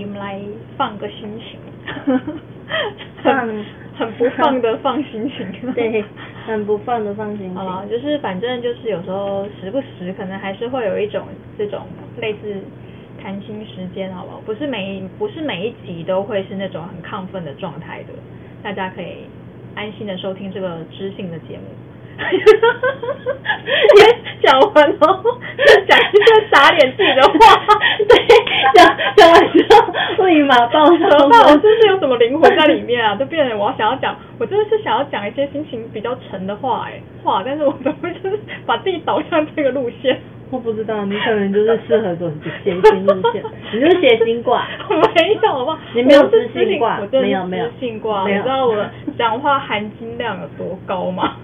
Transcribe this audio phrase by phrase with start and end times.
[0.00, 0.40] 这一集我们来
[0.76, 1.58] 放个心情，
[3.22, 3.46] 放
[3.98, 6.02] 很不放的放心情， 对，
[6.46, 7.56] 很不放的放心情。
[7.56, 11.26] 啊，就是反正就是有时候时不时可能还是会有一种
[11.58, 11.86] 这种
[12.18, 12.56] 类似
[13.22, 14.40] 谈心时间，好不好？
[14.46, 18.14] 不是每不是每一集都会是那种很亢奋的状态的，
[18.62, 19.24] 大家可以
[19.74, 21.64] 安心的收听这个知性的节目。
[23.96, 24.02] 也
[24.42, 24.96] 讲完了，
[25.86, 27.32] 讲一些打脸自己的话。
[28.08, 28.16] 对，
[28.74, 31.40] 讲讲完之后立马爆怎么办？
[31.46, 33.14] 我是不是有什么灵魂在里面啊？
[33.20, 40.18] 就变成我想要讲，我真的是想要讲一些心情比较沉的话，哎，话，但是我怎么会就是把自己导向这个路线？
[40.50, 43.40] 我不知道，你可能就是适合走谐星路线，
[43.72, 44.66] 你就是谐星挂。
[44.88, 44.96] 没
[45.40, 45.78] 有，好不好？
[45.94, 48.26] 你没有知性挂，没有没有知性挂。
[48.28, 48.84] 你知道我
[49.16, 51.36] 讲话含金量有多高吗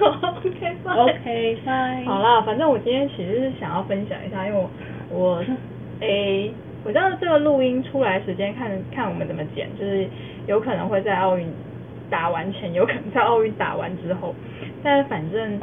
[0.00, 2.04] ？OK OK 拜。
[2.04, 4.70] 好啦，反正我今天其实是想要分享一下，因为我
[5.10, 5.44] 我
[6.00, 6.52] 诶，
[6.84, 10.06] 我知道这个录音出来时间看看我们怎么剪，就是
[10.46, 11.46] 有可能会在奥运
[12.10, 14.34] 打完前，有可能在奥运打完之后，
[14.82, 15.60] 但反正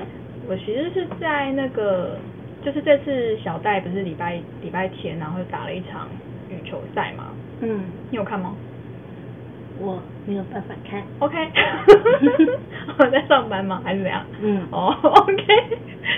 [0.48, 2.18] 我其实是在那个，
[2.64, 6.08] 就是这次小戴不是礼拜礼拜天，然后打了一场
[6.50, 7.26] 羽球赛嘛。
[7.62, 7.82] 嗯。
[8.10, 8.56] 你有看吗？
[9.80, 11.02] 我没有办法看。
[11.20, 11.36] OK，
[13.00, 13.82] 我在上班吗？
[13.84, 14.26] 还是怎样？
[14.42, 14.68] 嗯。
[14.72, 15.44] 哦，OK，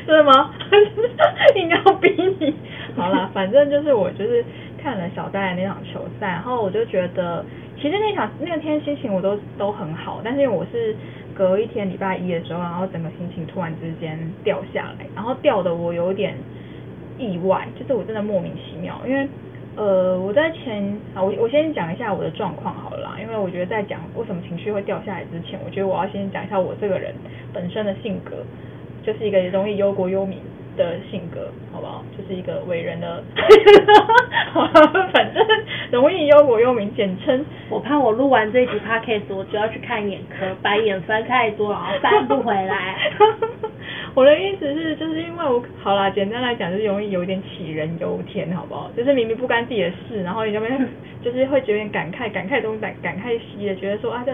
[0.08, 0.52] 真的吗？
[1.56, 2.54] 硬要逼你。
[2.96, 4.44] 好啦，反正就是我就是
[4.82, 7.46] 看了小戴那场球赛，然后我就觉得，
[7.78, 10.96] 其实那场那天心情我都都很好，但是因为我是
[11.36, 16.36] 隔一天礼拜一的时候，然后整个心情突然之间掉下来，然后掉的我有点
[17.18, 19.28] 意外，就是我真的莫名其妙，因为。
[19.78, 20.84] 呃，我在前
[21.16, 27.16] 啊，我我先讲一下我的状况好了，因为我觉得在讲为什么情绪会掉下来之前，我觉得我要先讲一下我这个人
[27.54, 28.44] 本身的性格，
[29.02, 30.40] 就是一个容易忧国忧民
[30.78, 32.04] 的性格，好不好？
[32.18, 33.24] 就是一个伟人的，
[35.14, 35.46] 反正
[35.92, 37.46] 容易忧国忧民，简称。
[37.70, 43.12] 我怕我录完这一集 podcast，我就要去看眼科，把眼翻太多，然后翻不回来。
[44.14, 48.92] 我的意思是，就是因为我好啦，简单来讲，就是容易有点杞人忧天，好不好？
[48.96, 50.90] 就是明明不干自己的事，然后你那边
[51.24, 54.34] 就是会觉得感慨，感慨东感感慨西的，觉得说啊，这，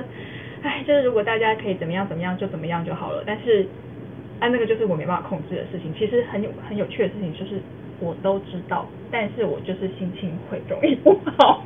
[0.64, 3.24] 哎，就是如果大家可以怎么样怎么样就怎么样就好了。
[3.26, 3.68] 但是，
[4.40, 5.94] 啊，那个就是我没办法控制的事情。
[5.98, 7.62] 其实很有很有趣的事情，就是
[8.00, 11.64] 我都知道，但是我就是心情会容易不好。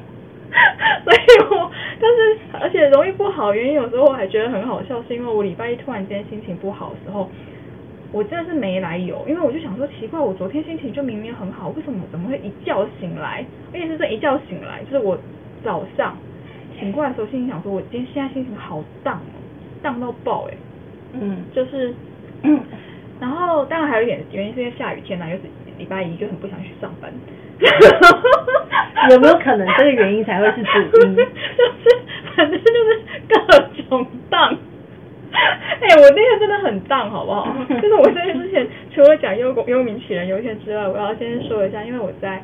[1.03, 1.17] 所以
[1.49, 7.29] 我，但是而且容易不好原因，有时候我还觉得很好笑，是因为我礼拜一突然间心情不好的时候。
[8.13, 13.45] 我真的是没来由，因为我就想说奇怪，我昨天心情就明明很好，为什么怎么会一觉醒来？
[13.73, 15.17] 而且是这一觉醒来，就是我
[15.63, 16.17] 早上
[16.77, 19.39] 醒过来的时候，心情想说，我今天现在心情好荡哦，
[19.81, 20.57] 荡到爆哎，
[21.13, 21.95] 嗯，就是，
[23.19, 25.43] 然后当然还有一点原因是因为下雨天呐，又是
[25.77, 27.11] 礼拜一，就很不想去上班。
[29.11, 31.15] 有没有可能这个原因才会是主因？
[31.15, 32.01] 就 是
[32.35, 33.37] 反正就是各
[33.89, 34.57] 种荡。
[35.31, 37.55] 哎，我那天真的很荡，好不好？
[37.81, 42.41] 就是我在之前除了讲忧忧民起人忧天之外，我要先说一下，因为我在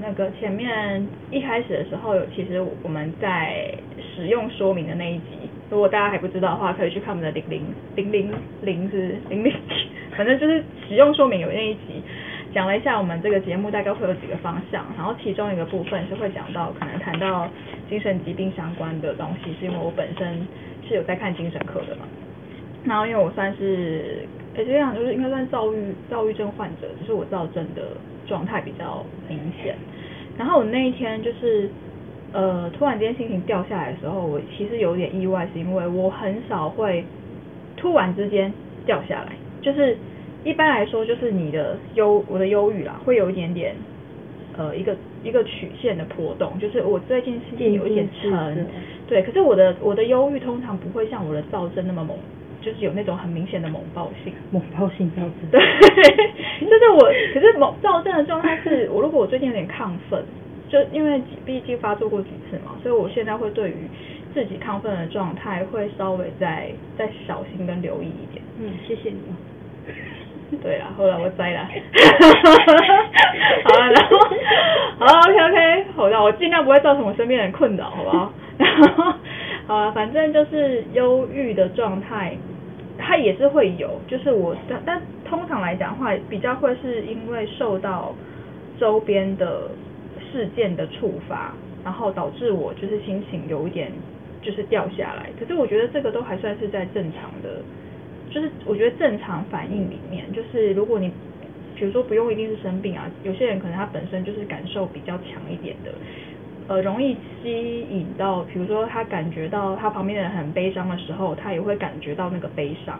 [0.00, 3.72] 那个前面一开始的时候，有其实我们在
[4.16, 7.62] 使用说明的那一集，如果大家还不知道的话，可以去看我们的零零
[7.96, 8.32] 零零
[8.62, 9.52] 零是零零，
[10.16, 12.02] 反正就是使用说明有那一集
[12.52, 17.48] 讲了一下我们这个节目大概会有几个方向，然后其中一个部分是会讲到可能谈到
[17.88, 20.46] 精神疾病相关的东西，是因为我本身
[20.88, 22.04] 是有在看精神科的嘛。
[22.84, 27.82] 然后因为我算是，哎，这样就是应该算躁郁躁郁症患者，只是我躁症的
[28.26, 29.74] 状态比较明显。
[30.36, 31.70] 然后我那一天就是，
[32.34, 37.04] 呃，突然间心情掉下来的时候，我其实有点意外，是因为我很少会
[37.76, 38.52] 突然之间
[38.84, 39.32] 掉下来。
[39.62, 39.96] 就是
[40.42, 43.76] 一般来说，就是你的忧，我的忧郁啦，会有一点点，
[44.58, 46.58] 呃，一个一个曲线的波动。
[46.58, 48.66] 就是我最近心情有一点沉，
[49.06, 49.22] 对。
[49.22, 52.18] 可是我的我的忧郁通常不会像我的躁症那么猛。
[52.60, 55.30] 就是有那种很明显的猛暴性，猛暴性躁症。
[55.52, 55.60] 对，
[56.66, 57.00] 就是我，
[57.34, 60.24] 可是猛躁症的状态是我，如果我最近有点亢奋，
[60.68, 63.76] 就因为毕竟发作过几次嘛，所以我现在会对于
[64.32, 68.44] 自己亢奋的状态会稍微再再小心跟留意一点。
[68.60, 69.20] 嗯，谢谢你。
[70.62, 71.66] 对啦，后来我栽了。
[73.64, 74.18] 好了，然后
[74.98, 78.32] 好了，OK OK，好的，我尽量不会造成我身边人困扰，好不好？
[78.58, 79.14] 然 后
[79.66, 82.36] 好了，反正就是忧郁的状态，
[82.98, 88.14] 它也是会有，就是我但但通常来讲的话，比较会是因为受到
[88.78, 89.62] 周边的
[90.34, 91.54] 事件的触发，
[91.84, 93.92] 然后导致我就是心情有一点
[94.42, 95.30] 就是掉下来。
[95.38, 97.62] 可是我觉得这个都还算是在正常的。
[98.30, 101.08] 就是我觉得正常反应里面，就是如果你
[101.76, 105.92] 比如说不用一定是生病啊，有些人可能他本身就是感受比较强一点的，
[106.66, 112.98] 呃，容易吸引到，比如说他感觉到他旁边的人很悲伤的时候，他也会感觉到那个悲伤，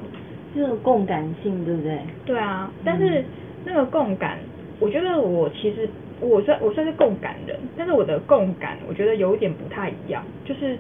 [0.55, 1.99] 这个共感性对不对？
[2.27, 3.25] 对啊，但是
[3.65, 4.39] 那个共感，
[4.79, 5.89] 我觉得我其实
[6.21, 10.79] 我算我算是共感人，但是我的共感我觉得有一点不太一样，就是。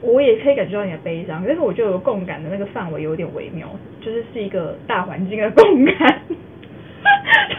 [0.00, 3.68] 我也可以感觉到你的悲伤，但是我觉得有共感的那个范围有点微妙，
[4.00, 6.22] 就是是一个大环境的共感。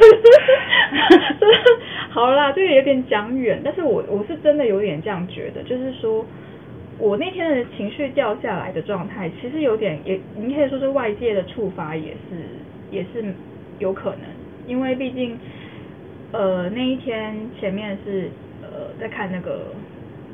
[2.12, 6.25] 好啦，这个有点讲远，但是我我是真的有点这样觉得，就是说
[6.97, 12.38] 我那天的情绪掉下来的状态，其实有点也，你可以说是外界的触发，也是
[12.89, 13.21] 也是
[13.80, 14.21] 有可能，
[14.65, 15.38] 因为毕竟
[16.31, 18.29] 呃那一天前面是
[18.61, 19.73] 呃在看那个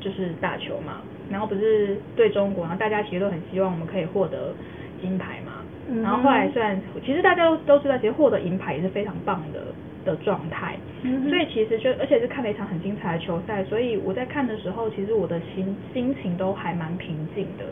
[0.00, 1.02] 就是打球嘛。
[1.28, 4.54] 然后不是对中国，然后大家其实都很希望我们可以获得
[5.02, 5.54] 金牌嘛。
[6.00, 9.60] 然后后来虽然其实大家都都知道，其实获得银牌也是非常棒的
[10.04, 10.76] 的状态。
[11.02, 17.64] 所以其实就而且是看了一场很精彩的球赛，所以我在看的时候，其实我的心心情都还蛮平静的。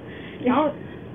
[0.42, 0.68] 然后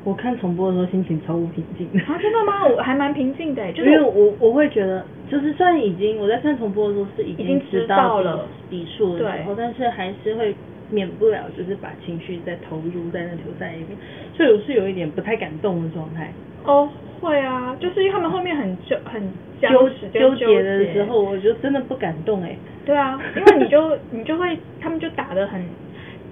[0.04, 1.88] 我看重播的时候心情超不平静。
[2.02, 2.66] 啊，真的吗？
[2.68, 10.56] 我还蛮平静的，就是我我会觉得，就是虽然已经我在看重播的时候是已经知道了底数的时候，但是还是会。
[10.92, 13.90] 免不了就是把情绪再投入在那球赛里面，
[14.36, 16.34] 所以我是有一点不太感动的状态。
[16.64, 16.90] 哦，
[17.22, 19.22] 会啊，就是因为他们后面很纠很
[19.62, 22.58] 纠纠结的时候，我就真的不敢动哎。
[22.88, 25.64] 对啊，因为你就你就会他们就打的很，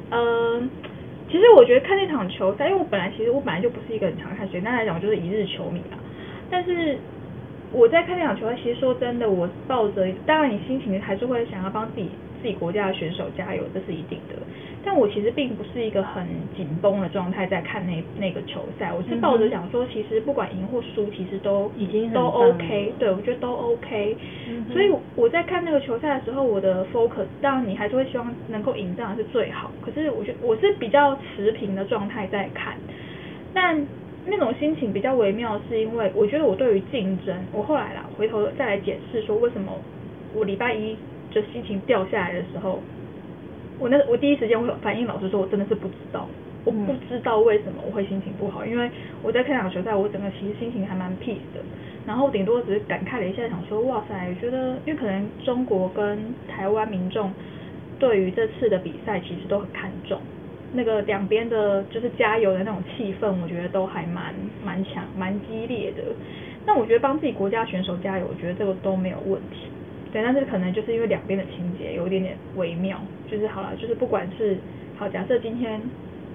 [0.09, 0.59] 呃，
[1.29, 5.99] 其实我觉得看那场球赛，因为我本来其实我本来就不是一个很常看，水那来讲我就是一日球迷啊。
[6.49, 6.97] 但是
[7.71, 12.09] 我在看那场球赛，其实说真的，我抱着当然你心情还是会想要帮自己。
[12.39, 14.35] 自己国家的选手加油，这是一定的。
[14.87, 16.25] 但我其实并不是一个很
[16.55, 22.93] 紧绷的状态在看那那个球赛，我是抱着想说，其实不管赢或输，其实都已经都 OK。
[22.97, 24.15] 对，我觉得都 OK。
[24.71, 29.69] 所以我在看那个球赛的时候，我的 focus，当然你还是会希望能够赢，这样是最好。
[29.81, 32.77] 可是我觉得我是比较持平的状态在看，
[33.53, 33.85] 但
[34.25, 39.73] 那种心情比较微妙，是因为我觉得我对于竞争，我后来啦回头再来解释说为什么
[40.33, 40.95] 我礼拜一。
[41.29, 42.79] 就心情掉下来的时候，
[43.79, 46.27] 我那我第一时间会反应，老实说，我真的是不知道，
[46.65, 48.89] 我不知道为什么我会心情不好，因为
[49.21, 51.61] 我在看场球赛，我整个其实心情还蛮 peace 的，
[52.05, 57.31] 然后顶多只是感慨了一下，想说哇塞，我觉得因为可能中国跟台湾民众
[57.99, 60.19] 对于这次的比赛其实都很看重，
[60.73, 64.33] 那个两边的就是加油的那种气氛，我觉得都还蛮
[64.65, 66.01] 蛮强蛮激烈的，
[66.65, 69.69] 那我觉得帮自己国家选手加油，我觉得这个都没有问题。
[70.11, 72.97] 对，但是可能就是因为两边的情节有一点点微妙，
[73.29, 74.57] 就是好了，就是不管是
[74.97, 75.81] 好，假设今天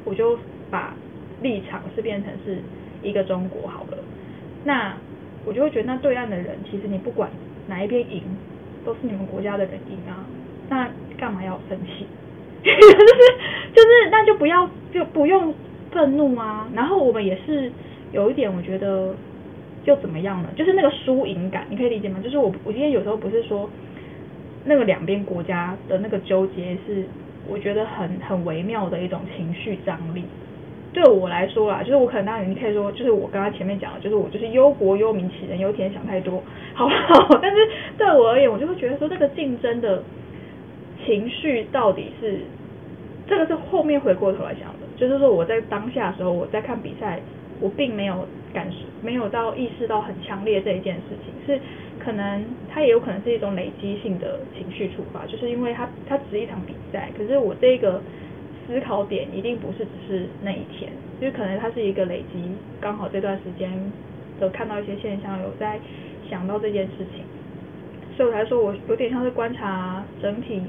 [0.05, 0.39] 我就
[0.71, 0.95] 把
[1.41, 2.59] 立场是变成是
[3.03, 3.99] 一个中国好了，
[4.65, 4.95] 那
[5.45, 7.31] 我就会觉得那对岸的人其实你不管
[7.67, 8.23] 哪一边赢，
[8.85, 10.25] 都是你们国家的人赢啊，
[10.69, 12.07] 那干嘛要生气？
[12.63, 12.87] 就是
[13.75, 15.55] 就是那就不要就不用
[15.91, 17.73] 愤怒啊，然后我们也是
[18.13, 19.15] 有一点我觉得。
[19.85, 20.49] 又怎么样呢？
[20.55, 22.21] 就是那个输赢感，你可以理解吗？
[22.23, 23.69] 就是我我今天有时候不是说
[24.65, 27.05] 那个两边国家的那个纠结，是
[27.49, 30.25] 我觉得很很微妙的一种情绪张力。
[30.93, 36.43] 对我来说啦，就是我可能当然你可以说，就是我刚刚前面讲的，就是我就是忧国忧民杞人忧天，想太多，
[36.75, 37.39] 好不好？
[37.41, 37.57] 但是
[37.97, 40.03] 对我而言，我就会觉得说，这个竞争的
[41.05, 42.41] 情绪到底是
[43.27, 47.21] 这个是后面回过头来想的，就是说我在当下的时候，我在看比赛，
[47.61, 48.27] 我并没有。
[48.53, 51.59] 感受没有到意识到很强烈这一件事情，是
[52.03, 58.01] 可能它也有可能是一种累积性的情绪触发，就是因为它它只是一场比赛，可是我这个
[58.67, 60.91] 思考点一定不是只是那一天，
[61.21, 62.43] 因为可能它是一个累积，
[62.81, 63.71] 刚好这段时间
[64.41, 65.79] 的看到一些现象，有在
[66.29, 67.25] 想到这件事情，
[68.17, 70.61] 所以我才说我有点像是观察整体。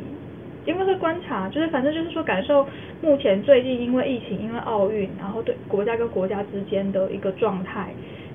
[0.66, 2.66] 因为是观察，就是反正就是说感受
[3.02, 7.90] 目前最近因为疫情，因为奥运，然后对国家跟国家之间的一个状态，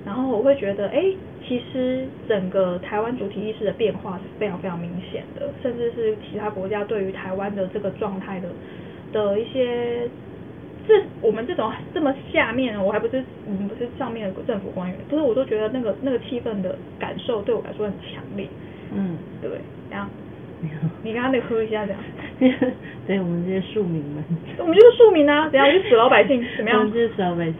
[0.05, 1.05] 然后我会觉得，哎，
[1.47, 8.47] 其实整个台湾主体意识的变化是非常非常明显的，甚至是其他国家对于台湾的这个状态的
[9.11, 10.07] 的一些
[10.87, 18.47] 这我们这种这么下面，我还不是我们不是上面的政府官员，不是我都觉得那个那个气氛的感受对我来说很强烈。
[18.93, 19.49] 嗯，对，
[19.89, 20.09] 然后，
[21.03, 22.01] 你刚刚得喝一下这样。
[23.05, 24.23] 对我们这些庶民们，
[24.59, 25.67] 我们就是庶民啊，怎样？
[25.67, 26.79] 我是死老百姓，怎么样？
[26.79, 27.55] 我们就是死老百姓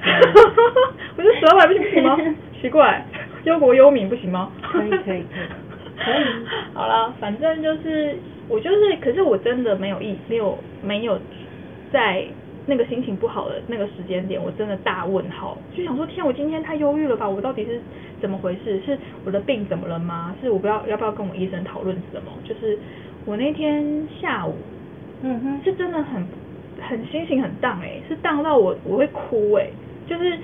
[1.17, 2.17] 我是死老百姓不行吗？
[2.62, 3.03] 奇怪，
[3.46, 4.51] 忧国忧民不行吗？
[4.62, 5.24] 可以可以可以
[5.98, 6.24] 可以
[6.74, 8.15] 好了，反正就是
[8.48, 11.19] 我就是，可是我真的没有意没有没有
[11.91, 12.24] 在
[12.65, 17.27] 那个心情不好的那个时间点，我真的大问号，就想说天，我今天太忧郁了吧？
[17.27, 17.79] 我到底是
[18.22, 18.79] 怎么回事？
[18.86, 20.36] 是我的病怎么了吗？
[20.41, 22.31] 是我不要要不要跟我医生讨论什么？
[22.43, 22.77] 就是
[23.25, 24.55] 我那天下午
[25.24, 26.25] 嗯哼，是真的很
[26.79, 29.67] 很心情很荡哎、是荡到我我会哭哎、
[30.08, 30.38] 就是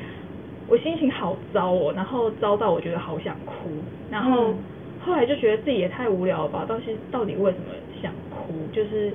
[0.67, 3.69] 我心情好糟哦，然后糟到我觉得好想哭，
[4.09, 4.57] 然后嗯
[4.99, 7.65] 后来就觉得自己也太无聊了吧，到底到底为什么
[8.01, 8.53] 想哭？
[8.73, 9.13] 就是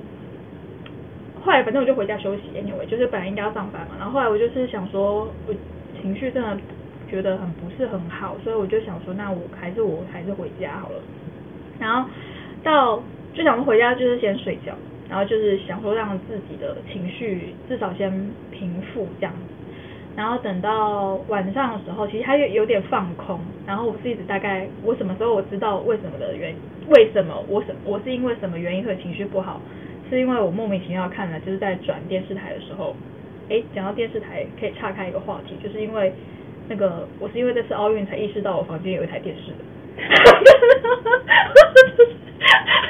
[1.43, 5.53] 后来反正我就回家休息，anyway，就是本来应该要上班嘛，然后后来我就是想说，我
[6.01, 6.57] 情绪真的
[7.09, 10.95] 觉得很不是很好，所以我就想说，那我还是我还是回家好了。
[11.79, 12.09] 然后
[12.63, 13.03] 到
[13.33, 14.71] 就想说回家就是先睡觉，
[15.09, 18.09] 然后就是想说让自己的情绪至少先
[18.51, 19.60] 平复这样子。
[20.15, 23.39] 然后等到晚上的时候，其实他有有点放空。
[23.65, 26.53] 然后我是一直大概我什么时候我知道为什么的原
[26.89, 29.61] 为什么我什我是因为什么原因会情绪不好，
[30.09, 32.95] 是因为我莫名其妙看了就是在转电视台的时候，
[33.49, 36.13] 诶，讲到电视台可以岔开一个话题，就是因为
[36.67, 39.57] 那个我是因为这次奥运才意识到我房间有一台电视的。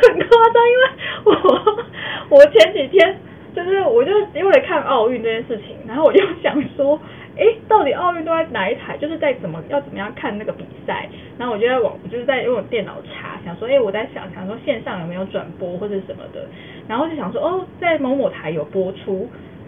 [0.02, 0.84] 很夸张，因为
[1.26, 3.20] 我我前几天
[3.54, 7.00] 就是我就因为看奥运这件事情，然后我就想说，
[7.38, 8.98] 哎，到底奥运都在哪一台？
[8.98, 11.10] 就是在怎么要怎么样看那个比赛？
[11.38, 16.46] 然后我就在网，我就是在用电脑查，想说，哎，我在想想说线上有没有转播或者什么的，
[16.88, 19.28] 然后就想说，哦，在某某台有播出，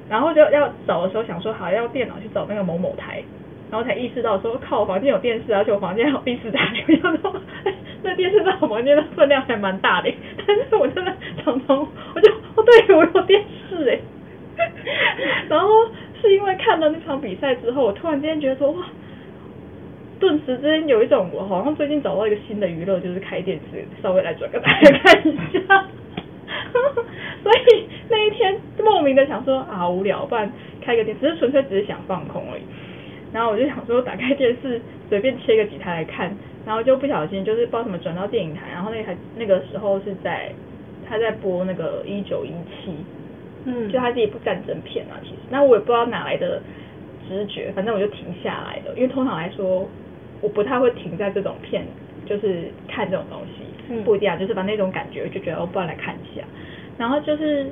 [0.10, 3.22] 然后就要找的时候想说，好要电脑去找那个某某台。
[3.74, 6.72] 然后才意识到说，靠，我房间有电视，而且我房间还有第四台。
[6.88, 7.34] 我想说，
[8.04, 10.14] 那电视在我房间的分量还蛮大的，
[10.46, 11.12] 但是我真的
[11.44, 11.80] 常常，
[12.14, 13.98] 我就，哦，对我有电视哎。
[15.50, 15.68] 然后
[16.22, 18.86] 是因为看了那场比赛之后，我突然之间觉得说，哇，
[20.20, 25.86] 顿时之间有一种我好像最近找到一个新的娱乐，就是开电视，稍微来转个台看一下。
[27.42, 32.62] 所以那一天莫名的想说啊，无聊，不然开个电视，只是纯粹只是想放空而已。
[33.34, 36.32] 然后我就想说，打开电视随便切个几台来看，
[36.66, 40.52] 然后就不小心就是不知道怎么转到电影台，然后那台那个时候是在
[41.10, 42.96] 他在播那个一九一七，
[43.66, 46.62] 嗯，就他是一部战争片啊，其实那我也不知道哪来的
[47.28, 49.90] 直觉，反正我就停下来了，因为通常来说
[50.40, 51.84] 我不太会停在这种片，
[52.28, 56.44] 就是看这种东西，嗯不一定啊，就是把那种感觉就觉得哦，不然来看一下，
[56.98, 57.72] 然后就是。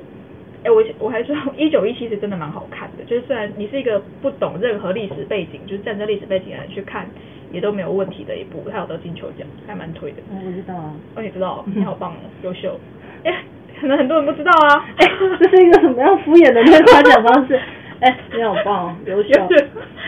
[0.64, 7.06] 哎，我我还说一九一七是真的蛮好看的，就是虽然你是一个不懂任何历史背景，就是战争历史背景的人去看，
[7.50, 10.18] 也都没有问题的一部，它有得金球奖，还蛮推的。
[10.30, 12.78] 哦我知道啊，哦，你知道， 你好棒哦，优秀。
[13.24, 13.42] 哎，
[13.80, 14.86] 可能很多人不知道啊。
[14.98, 15.06] 哎，
[15.40, 17.58] 这是一个什么样敷衍的那个夸奖方式？
[18.00, 19.28] 哎，你好棒哦，优秀，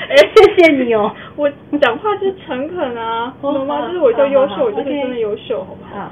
[0.08, 1.14] 哎，谢谢你哦。
[1.36, 3.86] 我讲话就是诚恳啊，哦懂吗？
[3.86, 6.00] 就是我叫优秀，我就是真的优秀，好不好？
[6.00, 6.10] 好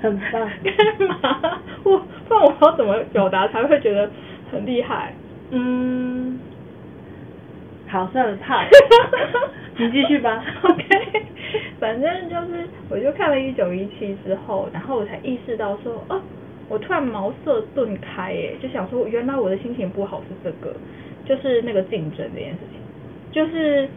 [0.00, 1.60] 很棒干嘛？
[1.84, 4.10] 我不然我要怎么表达才会觉得
[4.50, 5.14] 很厉害？
[5.50, 6.38] 嗯，
[7.86, 8.64] 好，算了，怕
[9.78, 10.44] 你继续吧。
[10.62, 10.84] OK，
[11.80, 16.20] 反正就是，我就看了一九一七之后，然后我才意识到说，哦，
[16.68, 20.74] 我突然茅塞顿开，哎，就想说，原来我的心情不好是这个，
[21.24, 22.80] 就是那个竞争这件事情，
[23.32, 23.88] 就是，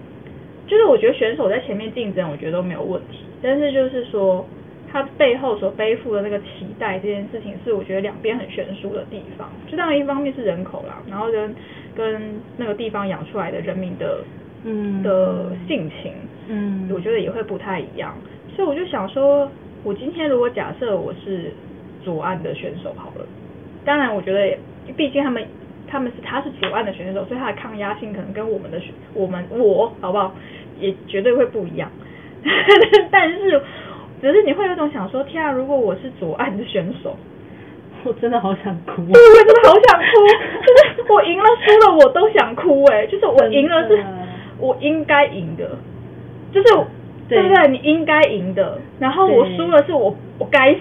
[0.67, 4.45] 就是我觉得选手在前面竞争，我觉得都没有问题，但是就是说，
[4.91, 9.49] 他背后所背负的那个期待这件事情，是我觉得两边很悬殊的地方。
[9.67, 11.55] 就当然一方面是人口啦，然后跟
[11.95, 12.21] 跟
[12.57, 14.19] 那个地方养出来的人民的
[14.65, 16.13] 嗯的性情，
[16.47, 18.13] 嗯我觉得也会不太一样。
[18.53, 19.49] 所以我就想说，
[19.83, 21.51] 我今天如果假设我是
[22.03, 23.25] 左岸的选手好了，
[23.85, 24.59] 当然我觉得也，
[24.97, 25.45] 毕竟他们
[25.87, 30.33] 他们是他是左岸的选手，所以他的抗压性可能跟我们的选我们我好不好，
[30.79, 31.89] 也绝对会不一样。
[33.11, 33.61] 但是
[34.21, 37.17] 只是你会有种想说，天啊，如果我是左岸的选手，
[38.05, 39.01] 我真的好想哭。
[39.11, 40.05] 对， 我真的好想哭，
[40.65, 44.03] 就是我赢了输了我都想哭哎、 就是我赢了是
[44.59, 45.77] 我应该赢的，
[46.51, 46.73] 就是
[47.27, 47.67] 对对不对？
[47.69, 50.79] 你应该赢的，然后我输了是我我该死。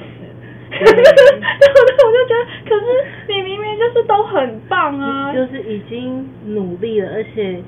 [0.70, 2.84] 对对，我就觉得，可是
[3.26, 7.60] 你明明就是都很棒啊，就是已经努力了，而且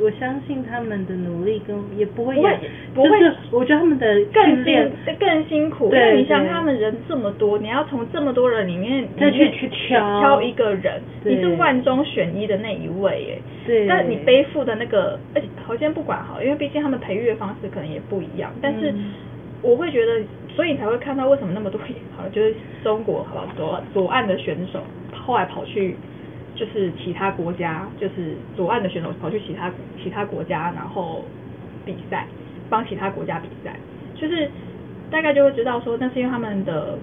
[0.00, 2.58] 我相信他们的努力跟也不会不会
[2.94, 13.38] 不会就是我觉得他们的更辛更辛苦，因对为你想他们人这么多，你要从这么多人里面再去去挑挑一个人，你是万中选一的那一位耶。
[13.66, 19.12] 对但你背负的那个，而且好像不管好，因为毕竟他们培育的方式可能也不一样，但是嗯
[19.60, 20.22] 我会觉得，
[20.54, 21.80] 所以你才会看到为什么那么多
[22.16, 24.80] 好，就是中国好吧左左岸的选手
[25.12, 25.96] 后来跑去。
[26.58, 29.70] 就是其他国家，就是左岸的选手跑去其他
[30.02, 31.24] 其他国家，然后
[31.86, 32.26] 比赛，
[32.68, 33.76] 帮其他国家比赛，
[34.16, 34.50] 就是
[35.08, 36.98] 大概就会知道说，那是因为他们的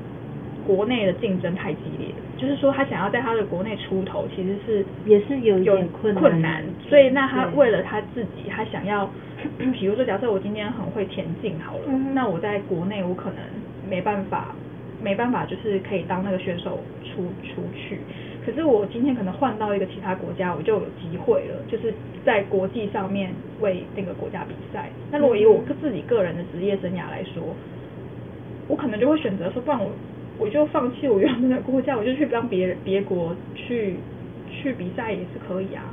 [0.68, 6.22] 国内的竞争太激烈，就是说他想要在他的国内出头，其实是也是有一有点困难。
[6.22, 9.10] 困难，所以那他为了他自己，他想要，
[9.72, 13.40] 比如说假设我今天很会田径好了，嗯那我在国内我可能
[13.90, 14.54] 没办法，
[15.02, 18.00] 没办法就是可以当那个选手出出去，
[18.46, 21.92] 可是我今天可能换到一个其他国家，我就有机会了，就是
[22.24, 24.90] 在国际上面为那个国家比赛。
[25.12, 27.56] 那如果以我自己个人的职业生涯来说，
[28.68, 29.90] 我可能就会选择说，不然我
[30.38, 33.96] 我就放弃我原本的国家，我就去帮别人别国去
[34.52, 35.84] 去比赛也是可以啊。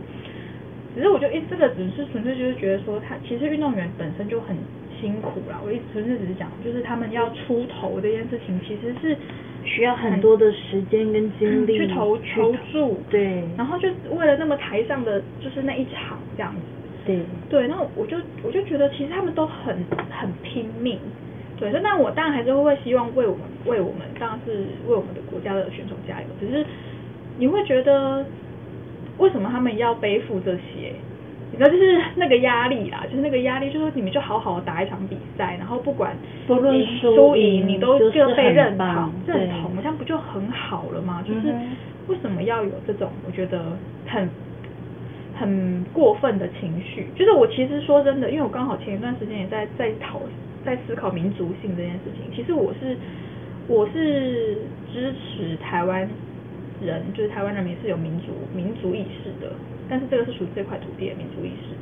[0.94, 4.54] 只是我就一这个只是纯粹就是觉得说他其实运动员本身就很
[5.00, 5.58] 辛苦啦。
[5.64, 9.16] 我一纯粹只是讲，就是他们要出头这件事情其实是
[9.64, 16.60] 需要很多的时间跟精力去投去投注，对然后就为了那么台上的就是那一场这样子。
[17.04, 17.18] 对
[17.50, 20.98] 对，那我就我就觉得其实他们都很很拼命，
[21.58, 24.52] 对，那我当然还是会希望为我们为我们当然是
[24.86, 26.64] 为我们的国家的选手加油，只是
[27.38, 28.24] 你会觉得
[29.18, 30.94] 为什么他们要背负这些？
[31.52, 36.16] 你知道，就是那个压力啦，就是那个压力，就是说你们就好好打一场比赛，然后不管
[36.46, 41.22] 不论赢输输赢赢，你都各被认同认同，这样不就很好了吗？
[41.26, 41.54] 就是
[42.08, 44.28] 为什么要有这种我觉得很
[45.34, 47.06] 很过分的情绪？
[47.14, 50.20] 就是我其实说真的，因为我刚好前一段时间也在在讨
[50.64, 52.34] 在思考民族性这件事情。
[52.34, 52.96] 其实我是
[53.68, 54.56] 我是
[54.92, 56.08] 支持台湾
[56.82, 59.52] 人，就是台湾人民是有民族民族意识的，
[59.92, 61.76] 但是这个是属于这块土地的民族意识。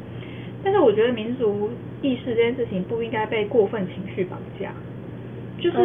[0.65, 1.71] 但是我觉得民族
[2.03, 4.75] 意识这件事情不应该被过分情绪绑架，
[5.63, 5.79] 就是、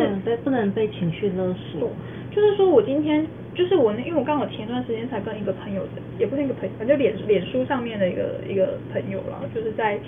[0.44, 1.92] 不能被情绪勒索，
[2.32, 10.00] 就是说我今天就是我那，因为我刚好前段时间才跟一个朋友，也不是一个朋友，反正脸脸书上面的一个一个朋友了，就是在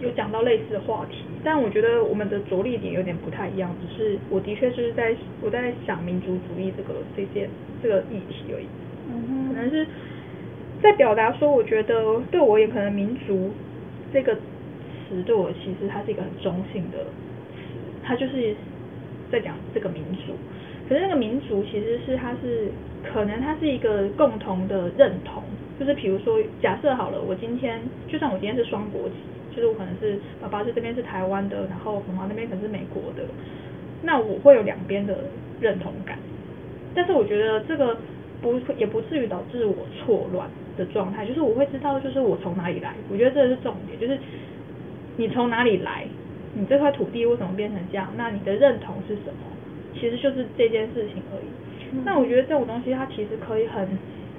[0.00, 7.50] 有讲到类似的话题，但我觉得我们的着力点有点不太一样，只是我的确就是在我在想民族主义这个这件
[7.82, 8.66] 这个议题而已，
[9.12, 9.86] 嗯可能是
[10.82, 13.50] 在表达说，我觉得对我也可能民族
[14.12, 17.54] 这个词对我其实它是一个很中性的词，
[18.04, 18.54] 它就是
[19.30, 20.34] 在讲这个民族。
[20.88, 22.68] 可是那个民族其实是它是
[23.02, 25.42] 可能它是一个共同的认同，
[25.80, 29.16] 就是比如说假设好了，我今天就算我今天是双国籍，
[29.54, 33.24] 就是我可能是爸爸是这边是台湾的，然后妈妈那边可能是美国的，
[34.02, 35.16] 那我会有两边的
[35.60, 36.18] 认同感。
[36.94, 37.96] 但是我觉得这个
[38.40, 44.18] 不也不至于导致我错乱的状态，就是我会知道就是我从哪里来，我觉得这是重点，就是
[45.16, 46.06] 你从哪里来，
[46.54, 49.46] 你这块土地为什么变成这样，那你的认同是什么，
[49.94, 51.46] 其实就是这件事情而已。
[51.92, 53.86] 嗯那我觉得这种东西它其实可以很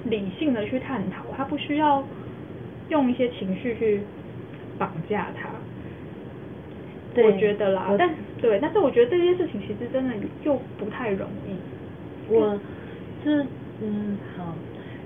[0.06, 2.04] 理性的去探讨，它不需要
[2.90, 4.02] 用一些情绪去
[4.78, 5.50] 绑架它。
[7.24, 11.56] 我觉得啦，但对，但是我觉得这件事情其实真的又不太容易。
[12.32, 12.60] 我
[13.24, 13.44] 是
[13.82, 14.54] 嗯好，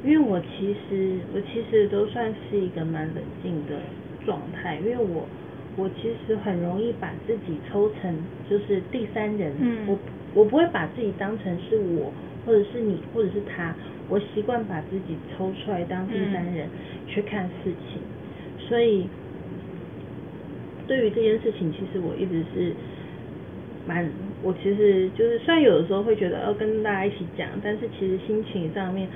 [0.03, 3.79] 因为我其实我其实都算是一个蛮冷静的
[4.25, 5.27] 状态，因为我
[5.77, 8.15] 我其实很容易把自己抽成
[8.49, 9.87] 就是第三人，嗯。
[9.87, 9.97] 我
[10.33, 12.11] 我不会把自己当成是我
[12.45, 13.75] 或者是你或者是他，
[14.07, 16.69] 我习惯把自己抽出来当第三人、
[17.05, 18.01] 去看事情，
[18.57, 19.07] 所以
[20.87, 22.73] 对于这件事情，其实我一直是
[23.85, 24.09] 蛮，
[24.41, 29.09] 我其实就是虽然有的时候会觉得要跟大家一起讲，但是其实心情上面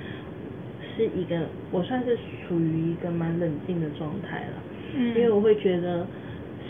[0.96, 1.40] 是一个
[1.72, 2.16] 我算是
[2.48, 4.54] 处于一个蛮冷静的状态了，
[4.96, 5.10] 嗯。
[5.10, 6.06] 因为我会觉得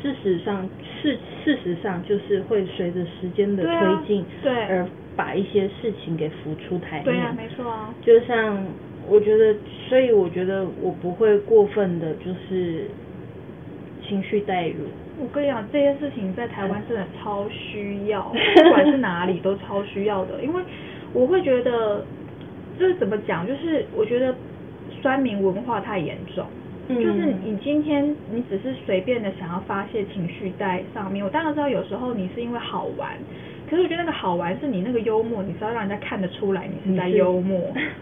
[0.02, 0.68] 事实上
[1.02, 4.86] 事事实上就是会随着时间的推进，对而
[5.16, 7.94] 把一些事情给浮出台面，对啊，没错啊。
[8.02, 8.64] 就像
[9.08, 9.56] 我觉得，
[9.88, 12.86] 所以我觉得我不会过分的，就是
[14.08, 14.76] 情绪带入。
[15.18, 20.62] 我跟你讲，这件事情在台湾真的超需要， 不管是哪里都超需要的，因为
[21.14, 22.04] 我会觉得，
[22.80, 24.34] 就是怎么讲，就是我觉得
[25.02, 26.46] 酸民文化太严重。
[26.88, 33.18] 嗯就是你今天你只是随便的想要发泄情绪在上面，我当然知道有时候你是因为好玩，
[33.68, 37.60] 可是我觉得那个好玩是你那个幽默，你是要让人家看得出来你是在幽默，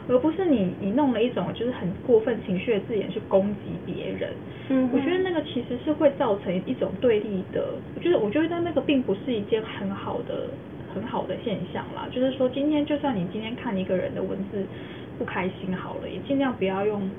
[0.09, 4.31] 而不是你你弄了一种就是很过分情绪的字眼去攻击别人。
[4.67, 7.63] 嗯我觉得那个其实是会造成一种对立的，
[7.95, 10.49] 我觉得我觉得那个并不是一件很好的
[10.93, 12.08] 很好的现象啦。
[12.12, 14.63] 就是说，今天就算你今天看一个人的文字
[15.17, 17.10] 不开心好了，也尽量不要用。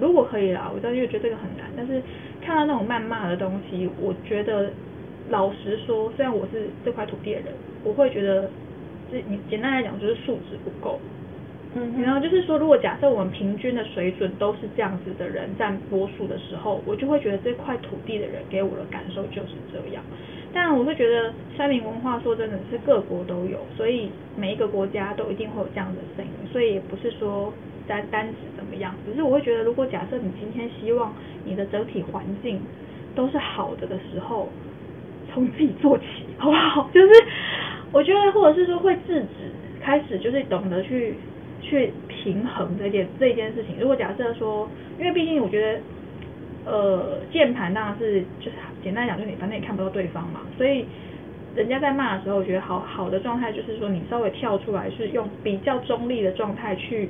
[0.00, 2.02] 如果可以啦，我知道因为觉得这个很难，但是
[2.40, 4.70] 看到那种谩骂的东西，我觉得
[5.30, 7.48] 老实说，虽然我是这块土地的人，
[7.84, 8.50] 我会觉得，
[9.10, 11.00] 这你简单来讲就是素质不够。
[11.76, 20.02] 嗯然后就是说，如果假设我们平均的水准都是这样子的人占多数的时候，我就会觉得这块土地的人给我的感受就是这样。
[20.54, 27.52] 但，我会觉得山林文化说真的是各国都有，所以每一个国家都一定会有这样的声音，所以也不是说
[27.88, 31.12] 单单指怎么样，只是我会觉得，如果假设你今天希望
[31.44, 32.60] 你的整体环境
[33.16, 34.48] 都是好的的时候，
[35.32, 36.04] 从自己做起，
[36.38, 36.88] 好不好？
[36.94, 37.08] 就是
[37.90, 39.50] 我觉得，或者是说会制止，
[39.82, 41.14] 开始就是懂得去
[41.60, 43.76] 去平衡这件这件事情。
[43.80, 45.80] 如果假设说，因为毕竟我觉得，
[46.64, 50.86] 呃，键盘当然是就是简单讲，就你反正也看不到对方嘛，所以
[51.54, 57.08] 人家在骂的时候，我觉得好好的状态就是说，你稍微跳出来，是用比较中立的状态去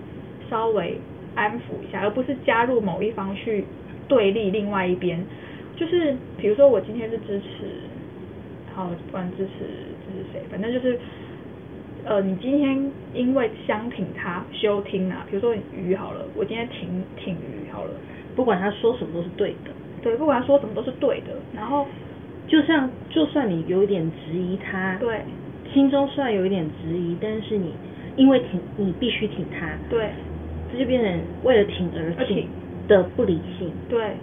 [0.51, 0.99] 稍微
[1.35, 3.65] 安抚一下，而不是加入某一方去
[4.09, 5.25] 对立另外一边。
[5.77, 7.47] 就是比如说我今天是支持，
[8.75, 10.99] 好，不管支持支持谁，反正就是。
[12.07, 17.93] 呃，你今天因为相挺他休听啊，比如说鱼好了，我今天挺挺鱼好了，
[18.35, 19.71] 不管他说什么都是对的。
[20.03, 21.87] 对，不管他说什么都是对的，然后
[22.47, 25.21] 就像就算你有一点质疑他，对。
[25.73, 27.73] 心中虽然有一点质疑，但是你
[28.17, 30.11] 因为挺你必须挺他，对。
[30.71, 32.49] 这就变成为了挺而挺而挺
[32.89, 33.73] 的不理性。
[33.89, 34.17] 对，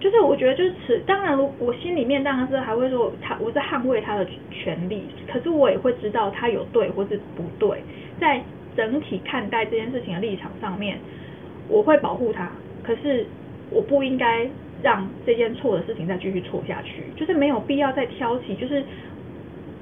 [0.00, 7.82] 就是我觉得就是此，当然我我心里面当然是还会说他我是捍卫他的权利，可是我也会知道他有对或是不对，
[8.18, 8.42] 在
[8.74, 10.98] 整体看待这件事情的立场上面，
[11.68, 12.50] 我会保护他，
[12.86, 13.26] 可是
[13.70, 14.48] 我不应该
[14.82, 18.84] 让这件错的事情再继续错下去，就是没有必要再挑起，就是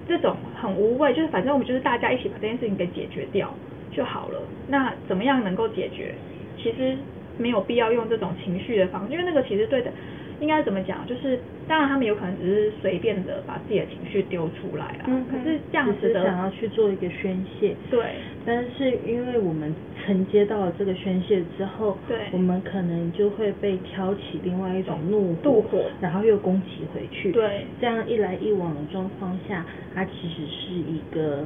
[0.08, 3.52] 这种很无谓，就是反正我们就是大家一起把这件事情给解决掉
[3.90, 4.40] 就好了。
[4.68, 6.14] 那怎么样能够解决？
[6.56, 6.96] 其实
[7.36, 9.92] 没有必要用这种情绪的方式，因为那个其实对的，
[10.40, 11.06] 应该怎么讲？
[11.06, 17.74] 就是当然他们有可能只是随便的把自己的情绪丢出来啊，可是这样子的想要去做一个宣泄。
[17.90, 18.04] 对
[18.46, 27.32] 但是因为我们承接到了这个宣泄之后，对我们可能就会被挑起另外一种怒怒火然后又攻击回去。
[27.32, 31.44] 对这样一来一往的状况下，它其实是一个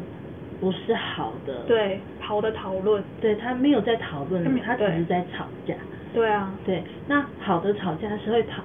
[0.61, 5.75] 不是好的。，对好的讨论，对他没有在讨论他只是在吵架。
[6.15, 8.63] 对啊，对，那好的吵架是会吵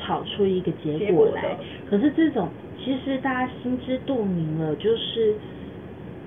[0.00, 1.56] 吵出一个结结果来，
[1.88, 2.48] 可是这种
[2.82, 5.34] 其实大家心知肚明了，就是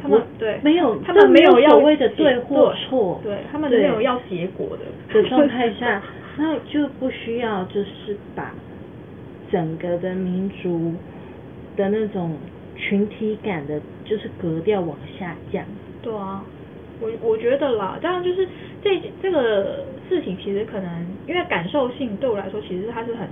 [0.01, 0.59] 他们对。
[0.63, 5.21] 没有他们没有要所谓的对或错，对他们没有要结果的。
[5.21, 6.01] 的状态下，
[6.37, 8.53] 那就不需要就是把
[9.51, 10.93] 整个的民族
[11.75, 12.37] 的那种
[12.75, 15.65] 群体感的，就是格调往下降。
[16.01, 16.43] 对啊，
[17.01, 18.47] 我我觉得啦，当然就是
[18.83, 23.27] 这这个事情其实可能因为感受性对我来说，其实它是很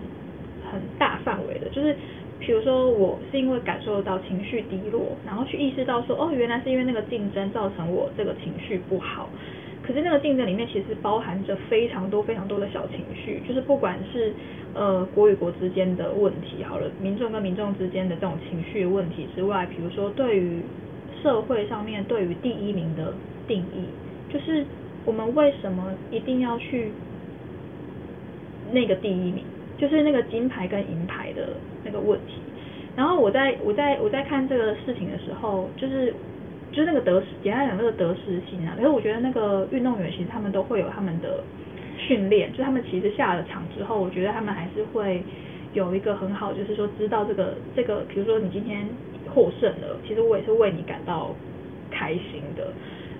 [0.71, 1.95] 很大范围的，就是
[2.39, 9.29] 比如说我是因为感受到情绪低落，然后去意识到说哦，原来是因为那个竞争造成我这个情绪不好。
[9.83, 14.33] 可是那个竞争里面其实包含着非常多非常多的小情绪，就是不管是
[14.73, 20.61] 呃国与国之间的问题好了，民众跟民众之间的这种情绪问题之外，比如说对于
[21.21, 23.13] 社会上面对于第一名的
[23.47, 23.85] 定义，
[24.31, 24.65] 就是
[25.05, 26.91] 我们为什么一定要去
[28.71, 29.43] 那个第一名，
[29.77, 31.49] 就是那个金牌跟银牌的
[31.83, 32.33] 那个问题。
[32.95, 36.13] 然后我在我在我在看这个事情的时候，就是
[36.71, 38.73] 就是那个得失，简单讲那个得失心啊。
[38.75, 41.43] 可是我觉得那个运动员其实他们都会有他们的
[41.97, 45.21] 训练，就他们其实下了场之后，我觉得他们还是会
[45.73, 48.87] 有一个很好，就是说知道这个这个，比如说你今天
[49.37, 51.29] 获胜了，其实我也是为你感到
[51.91, 52.73] 开心的。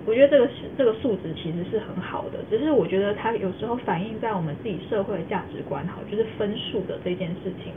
[0.04, 7.72] 我觉得这个是这个素质其实是很好的，只是我觉得它有时候反映在我们自己社会的价值观，好，就是分数的这件事情。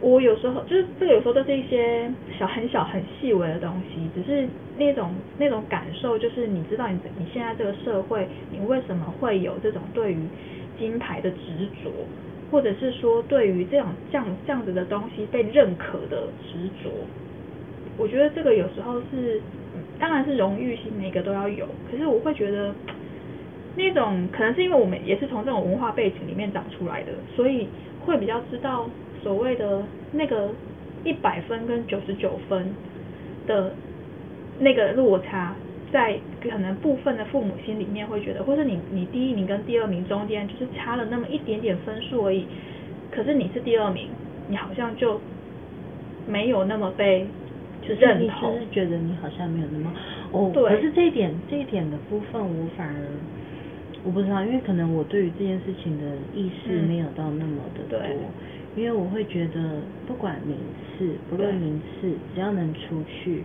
[0.00, 2.08] 我有时候就是这个，有时候都是一些
[2.38, 10.18] 小很小很细微的东西，只是那种那种感受，就是你知道你你现在这个社会，你为什么会有这种对于
[10.78, 11.90] 金牌的执着，
[12.50, 16.90] 或者是说对于这种这样这样子的东西被认可的执着，
[17.98, 19.42] 我觉得这个有时候是，
[19.98, 21.66] 当然是荣誉性，每个都要有。
[21.90, 22.72] 可是我会觉得，
[23.76, 27.66] 那种可能是因为我们也是从这种文化背景里面长出来的，所以
[28.06, 28.88] 会比较知道
[29.20, 29.82] 所谓的
[30.12, 30.50] 那个
[31.04, 32.72] 一百分跟九十九分
[33.48, 33.74] 的
[34.60, 35.56] 那个落差，
[35.92, 42.46] 在可能部分的父母心里面会觉得，或是你你第一名跟第二名中间就是差了那么一点点分数而已，
[43.10, 44.08] 可是你是第二名，
[44.48, 45.20] 你好像就
[46.28, 47.26] 没有那么被
[47.88, 48.66] 就是你就是。
[48.70, 49.92] 觉得你好像没有那么
[50.32, 50.62] 哦，对。
[50.68, 53.00] 可是这一点这一点的部分，我反而
[54.04, 56.86] 我不知道，因为可能我对于这件事情的意识嗯。
[56.86, 58.16] 没有到那么的多，对
[58.76, 60.56] 因为我会觉得不管名
[60.96, 63.42] 次，不论名次，只要能出去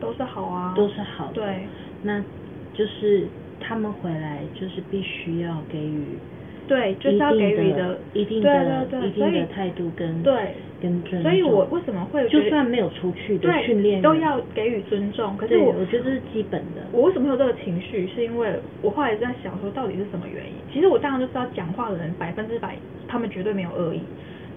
[0.00, 1.60] 都是好啊，都是好的，对，
[2.02, 2.22] 那
[2.74, 3.26] 就是
[3.60, 6.18] 他们回来就是必须要给予
[6.68, 10.54] 对，就是要给予的一定的一定的态度跟对，
[10.84, 16.82] 跟尊重，所以我为什么会就算没有出去的对训练都要给予尊重，可是，我我觉得这是基本的。
[16.92, 18.06] 我为什么会有这个情绪？
[18.14, 20.52] 是因为我后来在想说，到底是什么原因？
[20.70, 22.76] 其实我当然就知道，讲话的人百分之百，
[23.08, 24.02] 他们绝对没有恶意，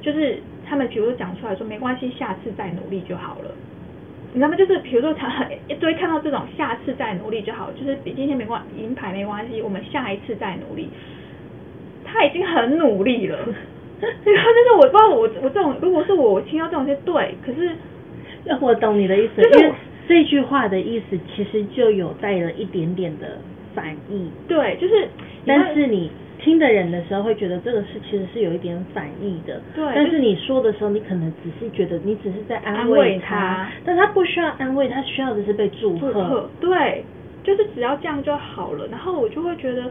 [0.02, 3.52] 就是他们比如说讲出来说没关系，下次再努力就好了。
[4.34, 4.58] 你知道吗？
[4.58, 10.90] 就是比如说他一堆看到这种下次再努力就好，就是比今天没关银牌没关系，我们下一次再努力。
[12.04, 13.38] 他已经很努力了，
[14.26, 17.72] 然后就是我不知道我我这种如果是我，我听到这种就对，可是
[18.62, 19.76] 我懂你的意思，就是因为
[20.08, 23.38] 这句话的意思其实就有带了一点点的
[23.74, 25.08] 反义，对，就是
[25.46, 35.68] 但是你听的人的时候会觉得这个是其实是有一点反义的，对但是你说的时候，你可能只是觉得你只是在安安慰他，他但他不需要安慰，他需要的是被。
[35.80, 37.04] 祝贺，对，
[37.44, 38.88] 就是只要这样就好了。
[38.88, 39.84] 然后我就会觉得，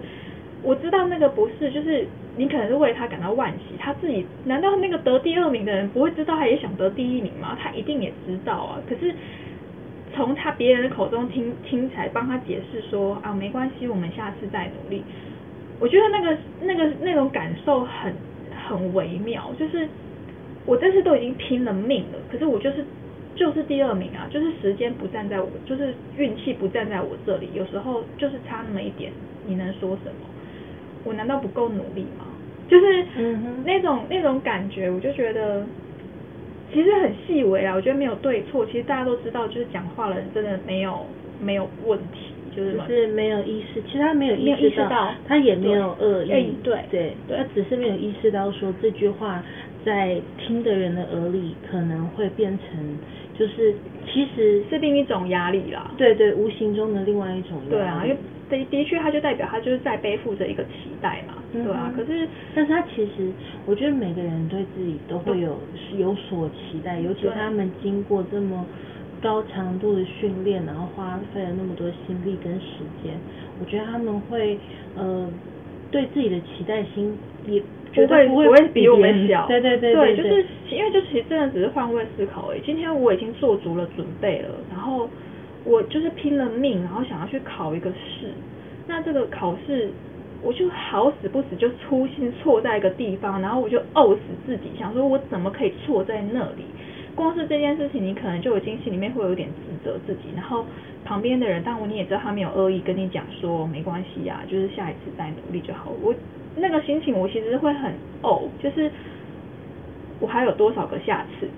[0.63, 2.05] 我知道那个不是，就是
[2.37, 7.57] 你可能是为他感到惋惜，他自己难道那个得第二名的人不会知道他也想得第一名吗？
[7.61, 8.79] 他一定也知道啊。
[8.89, 9.15] 可是
[10.15, 15.03] 从他别人的口中听听起来，帮他解释说啊，没关系，我们下次再努力。
[15.79, 18.15] 我觉得那个那个那种感受很
[18.67, 19.89] 很微妙，就是
[20.65, 22.85] 我这次都已经拼了命了，可是我就是
[23.35, 29.13] 就是第二名啊，就是时间不站在我，就是运气不站在我这里，有时候就是差那么一点，
[29.47, 30.27] 你能说什么？
[31.07, 32.27] 我难道不够努力吗？
[32.69, 33.07] 就是
[33.65, 35.65] 那种那种感觉，我就觉得
[36.73, 41.07] 其实很细微啊，我觉得没有对错，其实大家都知道，就是讲话的人真的没有
[41.41, 46.29] 没有问题，就是就是没有意识，其实他没有意意识到他也没有恶意，
[46.65, 49.41] 对哎对对，对他只是没有意识到说这句话
[49.85, 52.99] 在听的人的耳里可能会变成，
[53.39, 53.73] 就是
[54.13, 55.93] 其实是另一种压力啦。
[55.97, 58.17] 对对，无形中的另外一种压力对啊，因为
[58.49, 61.93] 的的确，他就代表他就是在背负着一个期待嘛，嗯对啊。
[61.97, 63.31] 可是，但是他其实，
[63.67, 68.65] 我觉得每个人对自己都会有是有所期待，尤其是他们经过这么
[69.21, 73.15] 高强度的训练，然后花费了那么多心力跟时间，
[73.61, 74.59] 我觉得他们会
[74.95, 75.29] 呃
[75.91, 77.61] 对自己的期待心也
[77.93, 82.61] 绝不会对不会会比我们小，对对对对，对，就是因为就其实真的只是换位思考而已。
[82.65, 85.09] 今天我已经做足了准备了，然后
[85.67, 88.31] 我就是拼了命，然后想要去考一个试。
[88.87, 89.91] 那这个考试，
[90.41, 96.65] 我就好死不死就粗心错在一个地方，然后我就呕死自己，想说我怎么可以错在那里？
[97.17, 100.65] 光是这件事情，你可能就已经心里面会有点自责自己，然后
[101.05, 105.91] 旁边的人，当然你也知道他没有恶意跟你讲说没关系呀、就是下一次再努力就好。
[106.03, 106.15] 我
[106.55, 108.91] 那个心情，我其实会很呕，就是
[110.21, 111.49] 我还有多少个下次？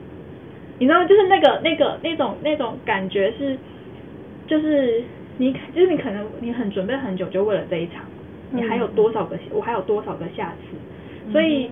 [0.79, 3.59] 你知道，就是那个那个那种那种感觉是，
[4.49, 5.05] 就是
[5.37, 8.05] 你就是你可能你很准备很久，就为了这一场，
[8.51, 9.39] 你还有多少个？
[9.53, 11.31] 我还有多少个下次？
[11.31, 11.71] 所以。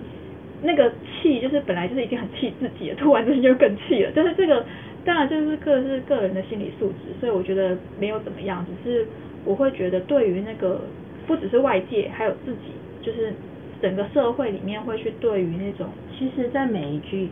[0.63, 4.11] 那个气就是本来就是已经很气自己了，突然之间就更气了。
[4.15, 4.65] 但是这个
[5.05, 9.07] 当然就是个是个人的心理素质，所以我觉得没有怎么样，只是
[9.45, 10.81] 我会觉得对于那个
[11.27, 13.35] 不只是外界，还有自己，就是
[13.83, 17.29] 整个社会里面会去对于那种其实，在每一句，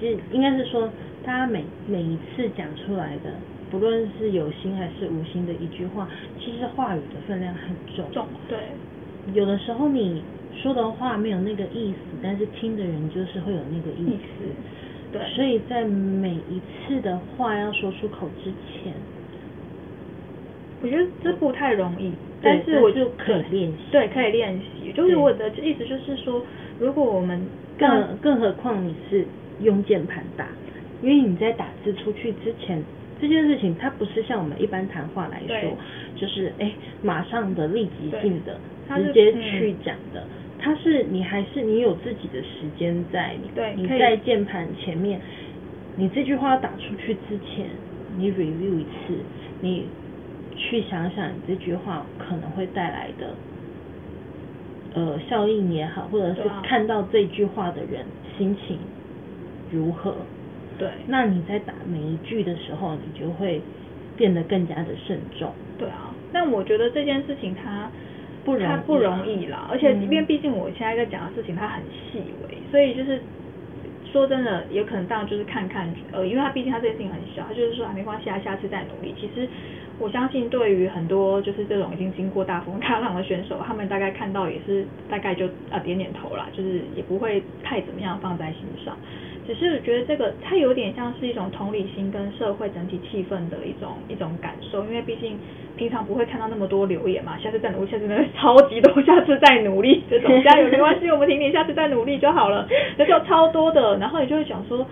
[0.00, 0.88] 其实应该是说，
[1.22, 3.34] 大家每每一次讲出来的，
[3.78, 6.08] 不论是有心还是无心的一句话，
[6.40, 8.04] 其实话语的分量很重。
[8.10, 8.58] 重对。
[9.34, 10.22] 有的时候你
[10.54, 14.46] 说的话没有那个意思，但是听的人就是会有那个意意思，
[15.12, 18.94] 对，所以在每一次的话要说出口之前，
[20.80, 22.10] 我觉得这不太容易，
[22.40, 23.76] 对但是我就是可以练习。
[23.92, 24.90] 对，可以练习。
[24.92, 26.42] 就是我的意思就是说，
[26.78, 27.38] 如果我们
[27.76, 29.26] 更更何况你是
[29.60, 30.46] 用键盘打，
[31.02, 32.82] 因为你在打字出去之前，
[33.20, 35.76] 这件事情它不是像我们一般谈话来说，
[36.16, 40.24] 就是哎马上的立即性的直接嗯去讲的，
[40.58, 43.34] 它是你还是你有自己的时间在，
[43.76, 45.20] 你在键盘前面，
[45.96, 47.66] 你这句话打出去之前，
[48.18, 49.14] 你 review 一次，
[49.60, 49.86] 你
[50.56, 53.34] 去想想你这句话可能会带来的。
[54.94, 58.06] 呃，效应也好，或者是看到这句话的人
[58.38, 58.78] 心情
[59.70, 60.14] 如何，
[60.78, 63.60] 对那你在打每一句的时候，你就会
[64.16, 65.52] 变得更加的慎重。
[65.78, 67.90] 对啊，但我觉得这件事情它
[68.44, 73.20] 不容易它不容易啦，而且嗯因为毕竟我现在在讲的事情它很细微，所以就是
[74.10, 79.14] 说真的，有可能当然就是看看，呃，因为他毕竟他这件事情很小，他就是说啊没关系啊，下次再努力。
[79.18, 79.46] 其实
[79.98, 88.96] 我相信对于很多就是这种已经经过大风大浪的选手，他们大概看到也是大概就啊点点头啦，就是也不会太怎么样放在心上。
[89.46, 95.38] 只是觉得这个它有点像是一种同理心跟社会整体气氛的一种一种感受，因为毕竟
[95.76, 100.42] 平常不会看到那么多留言嘛，下次再努力，下次真的 超级多，下次再努力这种。
[100.42, 104.86] 加油没关系，我们挺你，下次再努力就好了，那就超多的，然后你就会想说。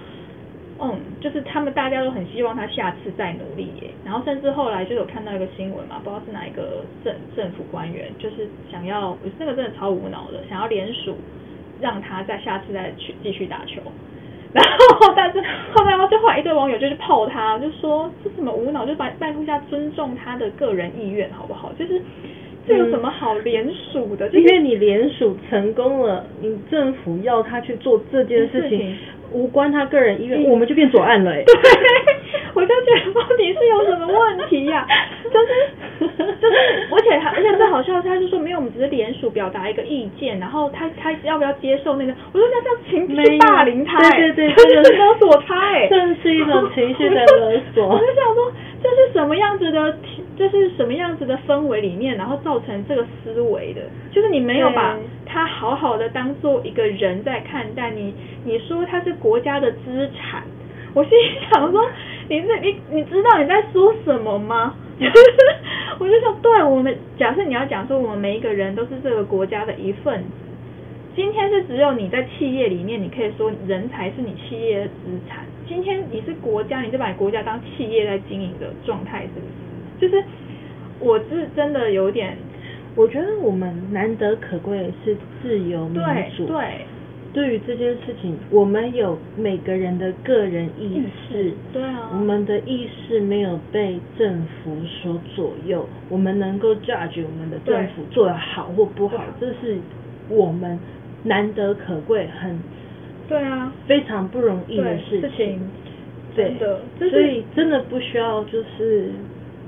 [0.77, 11.17] 嗯，就是他们大家都很希望他下次再努力耶，然后甚至后来就有看到一个新闻嘛，不知道是哪一个政政府官员，就是想要，那个真的超无脑的，想要联署
[11.81, 13.81] 让他在下次再去继续打球，
[14.55, 15.43] 然后但是
[15.75, 21.73] 后来就后来一堆网友就去泡他，就说这什么无脑，就拜拜托一下尊重他的个人意愿好不好？
[21.79, 22.01] 就是
[22.67, 24.29] 这有什么好联署的？
[24.29, 28.97] 就是因为你联署成功了，你政府要他去做这件事情事情，
[29.35, 30.49] 无关他个人意愿，嗯。
[30.49, 31.45] 我们就变左岸了、欸。
[31.45, 31.53] 对，
[32.55, 34.87] 我就觉得到底是有什么问题呀、
[35.25, 36.09] 就 是
[36.41, 36.57] 就是，
[36.91, 42.15] 而且他而且最好笑他就说没有，我们只是联署表达一个意见，然后他他要不要接受那个？
[42.33, 44.83] 我说那这样情绪霸凌他、欸，对对对 这就是。
[44.85, 47.89] 这个勒索他哎、欸，这是一种情绪的勒索。
[47.89, 49.97] 我就想说，这是什么样子的，
[50.37, 58.13] 这是什么样子的氛围里面，然后造成这个思维的，就是你没有把对他好好的当做一个人在看待你，
[58.45, 60.43] 你说它是国家的资产，
[60.93, 61.89] 我心里想说，
[62.29, 64.75] 你这你你知道你在说什么吗？
[65.99, 70.29] 我就想，对我们假设你要讲说我们每一个人都是这个国家的一份子，
[71.15, 74.93] 今天是只有你在企业里面，你可以说人才是你企业的资
[75.29, 75.45] 产。
[75.69, 79.74] 今天你是国家，你就把国家当企业在经营的状态，是不是？
[80.01, 80.23] 就是
[81.01, 82.37] 我是真的有点
[82.97, 86.01] 我觉得我们难得可贵的是自由民
[86.37, 86.47] 主。
[86.47, 86.55] 对
[87.33, 87.55] 对。
[87.55, 92.11] 于这件事情，我们有每个人的个人意识，对啊。
[92.13, 99.77] 我们的意识没有被政府所左右，我们能够 judge 我们的政府做的好或不好，这是
[100.29, 100.79] 我们
[101.25, 102.57] 难得可贵、很
[103.29, 105.61] 对啊，非常不容易的对事事情
[106.37, 106.81] 对真的
[107.11, 109.11] 所以真的不需要就是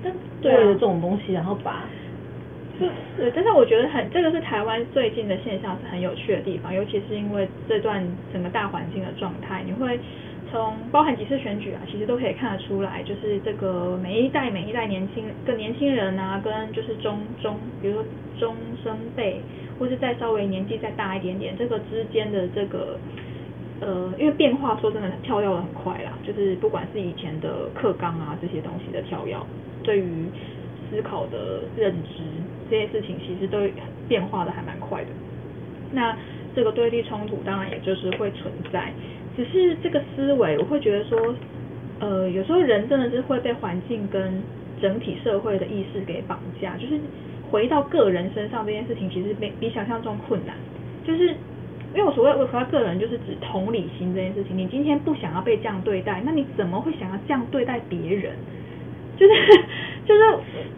[0.06, 1.84] 但对这种东西，然后把
[3.16, 9.98] 对，但是我觉得很这个是台湾最近的现象是很有趣的地方，尤其是因为这段整个大环境的状态，你会
[10.50, 18.04] 从包含几次选举啊，其实都可以看得出来，就是这个每一代每一代年轻跟年轻人啊，跟就是中中，比如说
[18.38, 19.40] 中生辈，
[19.78, 22.98] 或是再稍微年纪再大一点点，这个之间的这个。
[23.78, 29.36] 呃，因为变化说真的跳跃的很快啦，就是不管是以前的课纲啊这些东西的跳跃，
[29.86, 30.26] 对于
[30.90, 32.20] 思考的认知
[32.68, 33.58] 这些事情，其实都
[34.08, 35.08] 变化的还蛮快的。
[35.92, 36.14] 那
[36.54, 38.92] 这个对立冲突当然也就是会存在，
[39.36, 41.34] 只是这个思维我会觉得说，
[42.00, 44.42] 呃，有时候人真的是会被环境跟
[44.82, 46.98] 整体社会的意识给绑架，就是
[47.50, 50.56] 回到个人身上这件事情，其实比比想象中困难，
[51.06, 51.34] 就是。
[51.94, 54.58] 因为我所谓我回到个人，就是指同理心这件事情。
[54.58, 58.34] 你今天不想要被这样对待，那你怎么会想要这样对待别人？
[59.16, 59.32] 就是
[60.06, 60.22] 就是，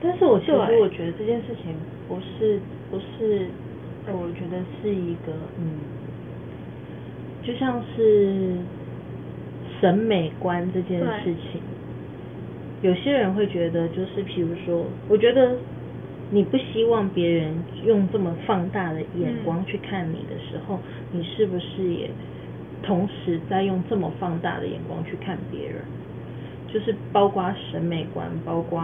[0.01, 1.75] 但是我其实我觉得这件事情
[2.09, 2.59] 不是
[2.91, 3.47] 不是，
[4.07, 5.79] 呃我觉得是一个嗯，
[7.43, 8.57] 就像是
[9.81, 11.07] 审美观这件事
[11.53, 11.61] 情，
[12.83, 15.57] 有些人会觉得就是譬如说，我觉得
[16.31, 17.53] 你不希望别人
[17.85, 20.79] 用这么放大的眼光嗯去看你的时候，
[21.13, 22.09] 你是不是也
[22.83, 25.83] 同时在用这么放大的眼光去看别人？
[26.73, 28.83] 就是包括审美观，包括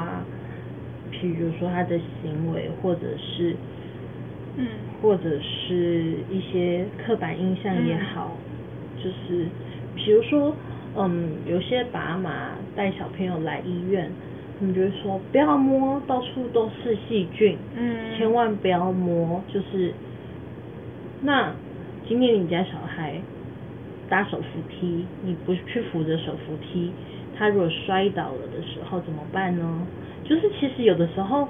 [1.12, 3.54] 譬如说他的行为，或者是
[4.56, 4.66] 嗯。
[5.02, 8.30] 或者是一些刻板印象也好，
[8.96, 9.46] 就是
[9.94, 10.56] 比如说，
[10.96, 14.10] 嗯，有些爸妈带小朋友来医院，
[14.58, 19.92] 他们就会说不要摸，到处都是细菌，嗯千万不要摸，就是
[21.20, 21.52] 那
[22.08, 23.20] 今天你家小孩
[24.08, 26.90] 搭手扶梯，你不去扶着手扶梯，
[27.36, 29.86] 他如果摔倒了的时候怎么办呢？
[30.24, 31.48] 就是其实有的时候，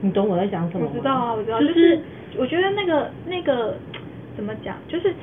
[0.00, 0.92] 你懂我在讲什么吗？
[0.92, 2.00] 我知道啊，我知道，就就是是
[2.38, 3.76] 我觉得那个那个
[4.36, 5.14] 怎么讲，就是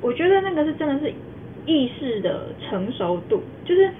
[0.00, 1.12] 我觉得那个是真的是
[1.66, 3.90] 意识的成熟度，就是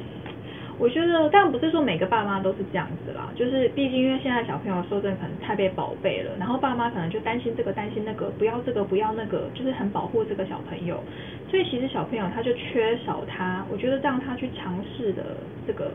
[0.78, 11.02] 我觉得但不是说每个爸妈都是这样子啦，就是毕竟因为现在小朋友说真的可能太被宝贝了，然后爸妈可能就担心这个担心那个，不要这个不要那个，就是很保护这个小朋友，
[11.50, 15.22] 所以其实小朋友他就缺少他，我觉得让他去尝试的
[15.66, 15.90] 这个。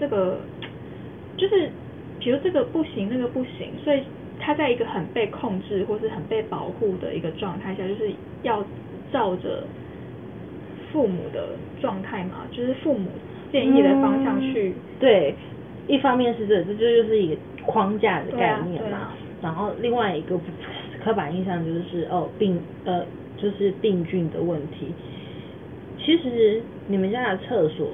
[0.00, 0.36] 这个
[1.36, 1.70] 就是
[2.18, 4.02] 比如这个不行那个不行，所以
[4.40, 8.10] 他在一个很被控制或是很被保护的一个状态下，就是
[8.42, 8.64] 要
[9.12, 9.62] 照着
[10.90, 11.50] 父母的
[11.80, 13.10] 状态嘛，就是父母
[13.52, 14.70] 建议的方向去。
[14.70, 15.34] 嗯对，
[15.88, 17.36] 一方面是这，这就是一个
[17.66, 19.12] 框架的概念嘛。
[19.42, 20.38] 然后另外一个
[21.04, 23.04] 刻板印象就是哦病呃
[23.36, 24.94] 就是病菌的问题。
[25.98, 27.88] 其实你们家的厕所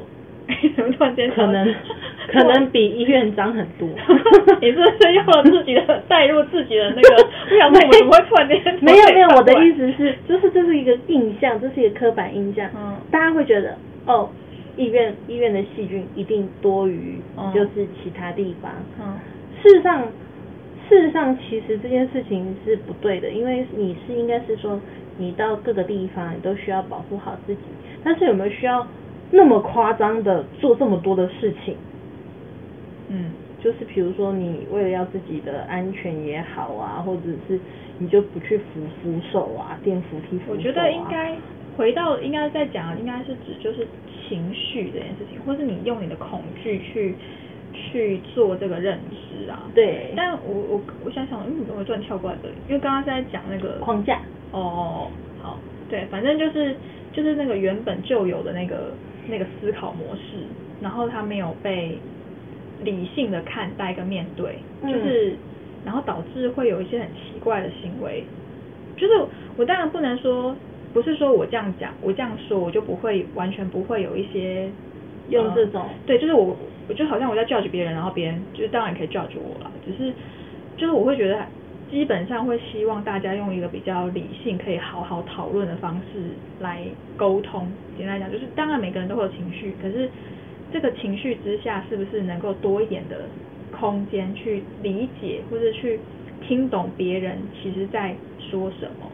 [0.77, 1.75] 怎么突然间可能
[2.31, 3.89] 可能比医院脏很多。
[4.61, 7.29] 你是不是用了自己的带入自己的那个？
[7.51, 9.79] 我想说我们怎么会突然间没有没有，我的意思。
[9.79, 12.69] 思是，就是这是一个印象，这是一个刻板印象。
[12.77, 13.75] 嗯大家会觉得
[14.07, 14.29] 哦，
[14.79, 18.73] 医院医院的细菌一定多于嗯就是其他地方。
[18.99, 19.19] 嗯
[19.61, 20.03] 事实上，
[20.89, 24.81] 事实上其实这件事情是不对的，因为你是应该是说，
[25.19, 27.61] 你到各个地方你都需要保护好自己，
[28.05, 28.87] 但是有没有需要
[29.33, 31.77] 那么夸张的做这么多的事情？
[33.09, 37.59] 嗯就是比如说你为了要自己的安全也好啊，或者是
[37.99, 40.57] 你就不去扶扶手啊，垫扶梯扶手、啊。
[40.57, 41.35] 我觉得应该
[41.79, 43.87] 回到应该在讲，应该是指就是
[44.29, 47.15] 情绪这件事情，或是你用你的恐惧去
[47.73, 49.63] 去做这个认知啊。
[49.75, 54.21] 对但我我我想想，嗯，我突然跳过来这里，因为刚刚是在讲那个框架。
[54.51, 55.09] 哦，
[55.41, 55.59] 好，
[55.89, 56.75] 对，反正就是
[57.13, 58.93] 就是那个原本就有的那个
[59.29, 60.43] 那个思考模式，
[60.81, 61.97] 然后他没有被
[62.83, 65.37] 理性的看待跟面对，嗯就是
[65.85, 68.25] 然后导致会有一些很奇怪的行为，
[68.97, 69.13] 就是
[69.57, 70.57] 我当然不能说，
[70.93, 74.71] 不是说我这样讲，我这样说我就不会完全不会有一些
[75.31, 76.57] 呃用这种对，就是我
[76.89, 80.13] 我就好像我在 judge 别人，然后别人就是当然可以 judge 我了，只是
[80.77, 81.45] 就是我会觉得
[81.91, 86.21] 基本上会希望大家用一个比较理性、可以好好讨论的方式
[86.61, 86.83] 来
[87.17, 87.67] 沟通。
[87.97, 90.09] 简单来讲，就是当然每个人都会有情绪，可是
[90.73, 93.17] 这个情绪之下，是不是能够多一点的
[93.79, 95.99] 空间去理解，或者去
[96.47, 99.11] 听懂别人其实在说什么？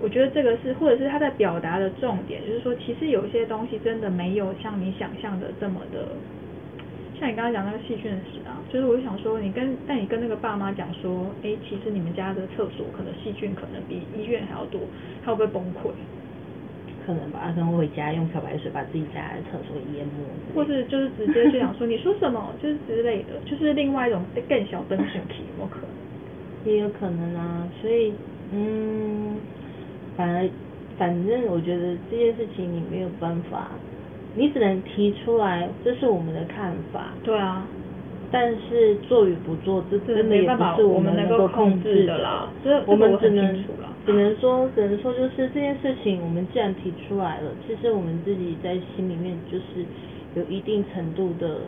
[0.00, 6.06] 我觉得这个是，或者是他在表达的重点，就是说，其实有些东西真的没有像你想象的这么的，
[7.18, 14.80] 像你刚刚讲那个细菌史啊，就是我就想说，你跟但你跟那个爸妈讲说，哎，其实你们家的厕所可能细菌可能比医院还要多，
[15.24, 15.90] 他会不会崩溃？
[17.04, 20.22] 可能吧，可能回家用漂白水把自己家的厕所淹没
[20.54, 25.88] 或是就是直接就想说，你说什么，就是之类的， 就是另外一种更小灯神体，有没有可能？
[26.72, 28.12] 也有可能啊，所以
[28.52, 29.36] 嗯，
[30.18, 30.42] 反而
[30.98, 33.68] 反正我觉得这件事情你没有办法，
[34.34, 37.64] 你只能提出来，这是我们的看法，对啊，
[38.32, 42.18] 但是做与不做，这这真的也不是我们能够控制制的。
[42.18, 43.64] 啦这我们只能
[44.04, 49.86] 只能说，只能说就是这件事情，我们既然提出来了，其实我们自己在心里面就是
[50.34, 51.60] 有一定程度的，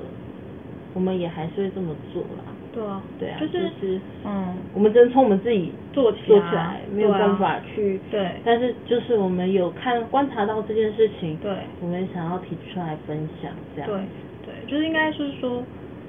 [0.92, 2.49] 我们也还是会这么做啦。
[2.72, 8.00] 对啊，对啊，就是是嗯，我们只能从我们自己做起来做起来，没有办法去。
[8.10, 11.50] 对但是就是我们有看观察到这件事情，对
[11.80, 13.90] 我们想要提出来分享，这样。
[13.90, 13.98] 对
[14.46, 15.62] 对，就是应该是说，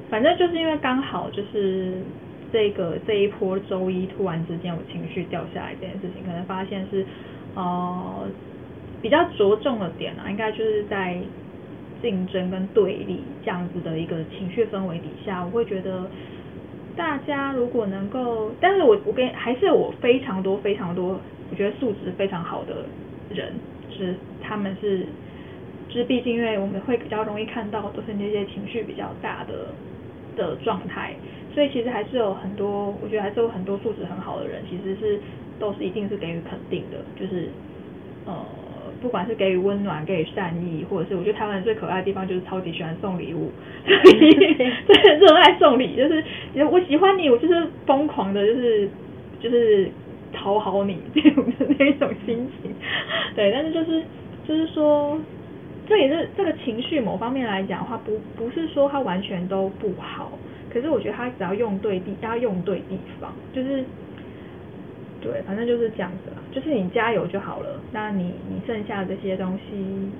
[0.09, 1.93] 反正就是因为刚好就是
[2.51, 7.03] 这个这一波周一突然之间我情绪掉下来这件事情，可能发现是
[7.55, 8.27] 呃
[9.01, 11.17] 比较着重的点啊，应该就是在
[12.03, 16.07] 竞争跟对立这样子的一个情绪氛围底下，我会觉得。
[16.95, 21.19] 大家如果能够，但是我我跟还是我非常多非常多，
[21.49, 22.85] 我觉得素质非常好的
[23.29, 23.53] 人，
[23.89, 25.05] 是他们是
[25.87, 29.73] 就是毕竟因为我们会比较容易看到都是那些情绪比较大的
[30.35, 31.13] 的状态，
[31.53, 35.19] 所以其实还是有很多，我觉得还是有很多素质很好的人，其实是
[35.59, 37.49] 都是一定是给予肯定的，就是
[38.25, 38.45] 呃
[39.01, 43.51] 不管是给予温暖、给予善意，或者是我觉得台湾人最可爱的地方就是超级喜欢送礼物，
[43.85, 44.29] 所 以
[44.85, 46.23] 对热爱送礼，就是
[46.69, 48.89] 我喜欢你，我就是疯狂的，就是
[49.39, 49.89] 就是
[50.31, 52.73] 讨好你这种的那一种心情，
[53.35, 54.03] 对，但是就是
[54.47, 55.19] 就是说。
[55.87, 60.31] 这也是这个情绪某方面来讲的话，不不是说它完全都不好，
[60.71, 63.83] 可是我觉得它只要用对地，要用对地方，就是
[65.19, 67.79] 对，反正就是这样子啦，就是你加油就好了。
[67.91, 70.11] 那你你剩下这些东西，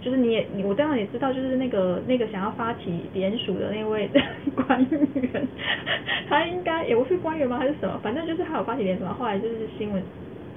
[0.00, 4.08] 就是你也你我当然也知道，就是那个那个想要发起联署的那位
[4.54, 4.80] 官
[5.14, 5.46] 员，
[6.28, 7.58] 他应该也不是官员吗？
[7.58, 7.98] 还是什么？
[8.02, 10.02] 反正就是他有发起联署，后来就是新闻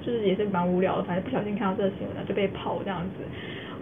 [0.01, 3.23] 就是也是蛮无聊的，反正不小心看到这个新闻了就被泡这样子。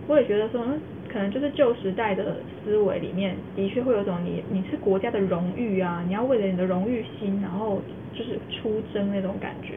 [0.08, 0.64] 我也觉得说，
[1.12, 7.82] 可能就是旧时代的思维里面，的确会有种你你是国家的荣誉啊，你要为了你的荣誉心，然后
[8.14, 9.76] 就是出征那种感觉。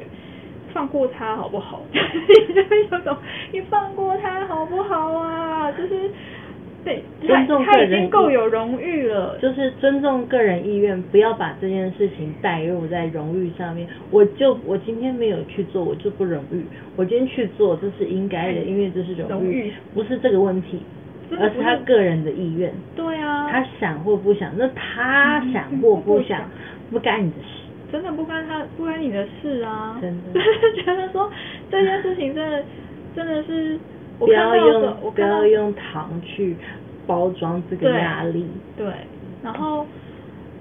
[0.73, 1.83] 放过他好不好？
[1.93, 3.17] 就是有种
[3.53, 5.71] 你放过他好不好啊？
[5.73, 6.11] 就是
[6.85, 13.87] 对，尊重他他已经够有荣誉了，就是尊重个人意愿，不要把这件事情带入在荣誉上面。
[14.11, 16.63] 我就我今天没有去做，我就不荣誉；
[16.97, 20.81] 我今天去做，这是应该的，因为这是荣荣誉不是这个问题，
[21.39, 22.73] 而是他个人的意愿。
[22.95, 26.49] 对啊，他想或不想，那他想或不想，
[26.91, 27.58] 不干你的事。
[27.91, 29.99] 真的不关他不关你的事啊！
[30.01, 31.31] 真的就是 觉得说
[31.71, 32.63] 这件事情真的
[33.17, 33.79] 真的是
[34.19, 36.57] 我不看到的时候要用不我看到要用糖去
[37.07, 38.47] 包装这个压力。
[38.77, 38.87] 对，
[39.43, 39.87] 然后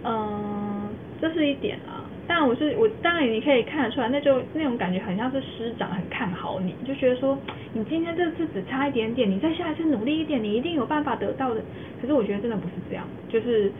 [0.03, 0.87] 嗯，
[1.19, 2.05] 这是一点啊。
[2.27, 7.37] 当然我是我当然你可以看得出来，那就那种感觉很像是师长很看好你，就觉得说
[7.73, 11.61] 你今天这次只差一点点，你再下一次努力一点，你一定有办法得到的。
[12.01, 13.71] 可是我觉得真的不是这样，就是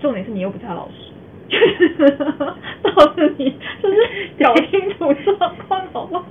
[0.00, 1.09] 重点是你又不是他老师。
[1.50, 1.58] 就
[2.06, 2.10] 是
[2.82, 3.96] 告诉你，就是
[4.38, 6.24] 搞清楚状况好不好？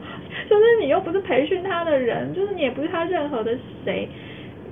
[0.49, 3.55] 就是你又不是培训他的人，就是你也不是他任何的
[3.85, 4.07] 谁，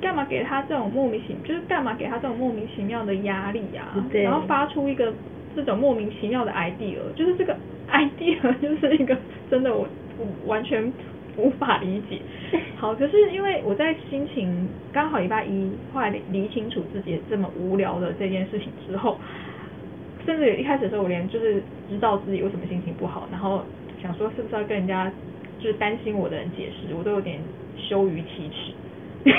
[0.01, 3.93] 干嘛给他这种莫名其就是干嘛给他这种莫名其妙的压力啊？
[4.13, 5.13] 然后发出一个
[5.55, 7.55] 这种莫名其妙的 idea，就是这个
[7.91, 9.15] idea 就是一个
[9.51, 9.87] 真的我
[10.17, 10.91] 我完全
[11.35, 12.19] 无法理解。
[12.77, 19.19] 好，可是因为我在心情刚好礼拜一后来理理清楚自己这么无聊的这件事情之后。
[20.27, 23.63] 甚至一开始的时候，我连就是知道自己为什么心情不好，然后
[24.01, 25.09] 想说是不是要跟人家
[25.57, 27.39] 就是担心我的人解释，我都有点
[27.77, 28.73] 羞于启齿。
[29.25, 29.31] 我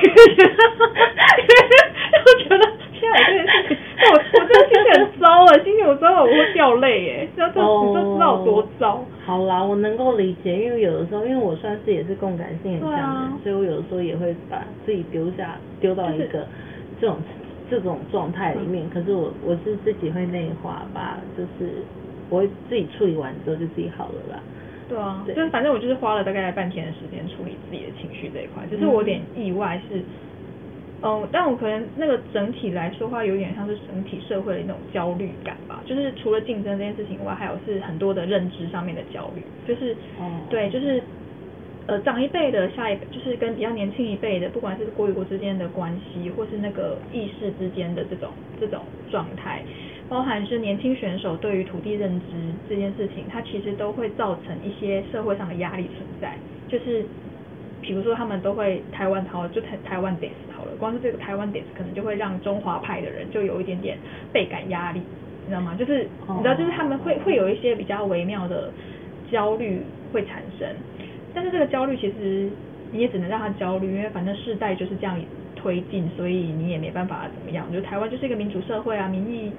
[2.42, 2.62] 觉得
[2.98, 3.76] 现在这件事情，
[4.12, 9.04] 我我真的心情很糟啊，心情我糟了我会掉泪耶，这这你都知道有多糟。
[9.24, 16.46] 好啦，我能够理解，因为有的时候，因为我算是也是共感性很强的人，啊所以我有的时候也会把自己丢下丢到一个
[17.00, 17.16] 这种、
[17.70, 18.88] 这种状态里面。
[18.90, 21.82] 可是我我是自己会内化吧，就是
[22.30, 24.40] 我会自己处理完之后就自己好了啦。
[24.88, 30.02] 对啊，对就是反正我就是花了大概半天的时间处理自己的情绪这一块，只是我有点意外是，
[31.02, 41.02] 嗯、但我可能那个整体来说话有点像是整体社会的那种焦虑感吧，就是除了竞争这件事情以外，还有是很多的认知上面的焦虑，就是、哦对，就是
[41.88, 48.30] 呃长一辈的下一辈，就是跟比较年轻一辈的，不管是国与国之间的关系，或是那个意识之间的这种
[48.60, 49.62] 这种状态，
[50.06, 52.26] 包含是年轻选手对于土地认知
[52.68, 56.36] 这件事情，它其实都会造成一些社会上的压力存在，
[56.68, 57.02] 就是
[57.80, 63.96] 比如说他们都会台湾好，就台台湾 days 好了，光是这个台湾 days 可能就会让中华派的人就有一点点
[64.30, 65.00] 倍感压力，
[65.44, 65.74] 你知道吗？
[65.78, 68.70] 就是你知道，就是他们会会有一些比较微妙的
[69.32, 69.80] 焦虑
[70.12, 70.68] 会产生，
[71.38, 72.50] 但是这个焦虑其实
[72.90, 75.16] 你也只能让他焦虑，因为反正世代就是这样
[75.54, 77.72] 推进，所以你也没办法怎么样。
[77.72, 79.52] 就台湾就是一个民主社会啊，民意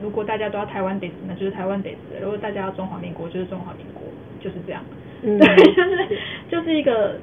[0.00, 1.90] 如果大家都要台湾 days，那就是台湾 days；
[2.22, 4.02] 如果大家要中华民国，就是中华民国，
[4.40, 4.82] 就是这样。
[5.22, 6.08] 嗯 对，就是
[6.48, 7.18] 就是一个，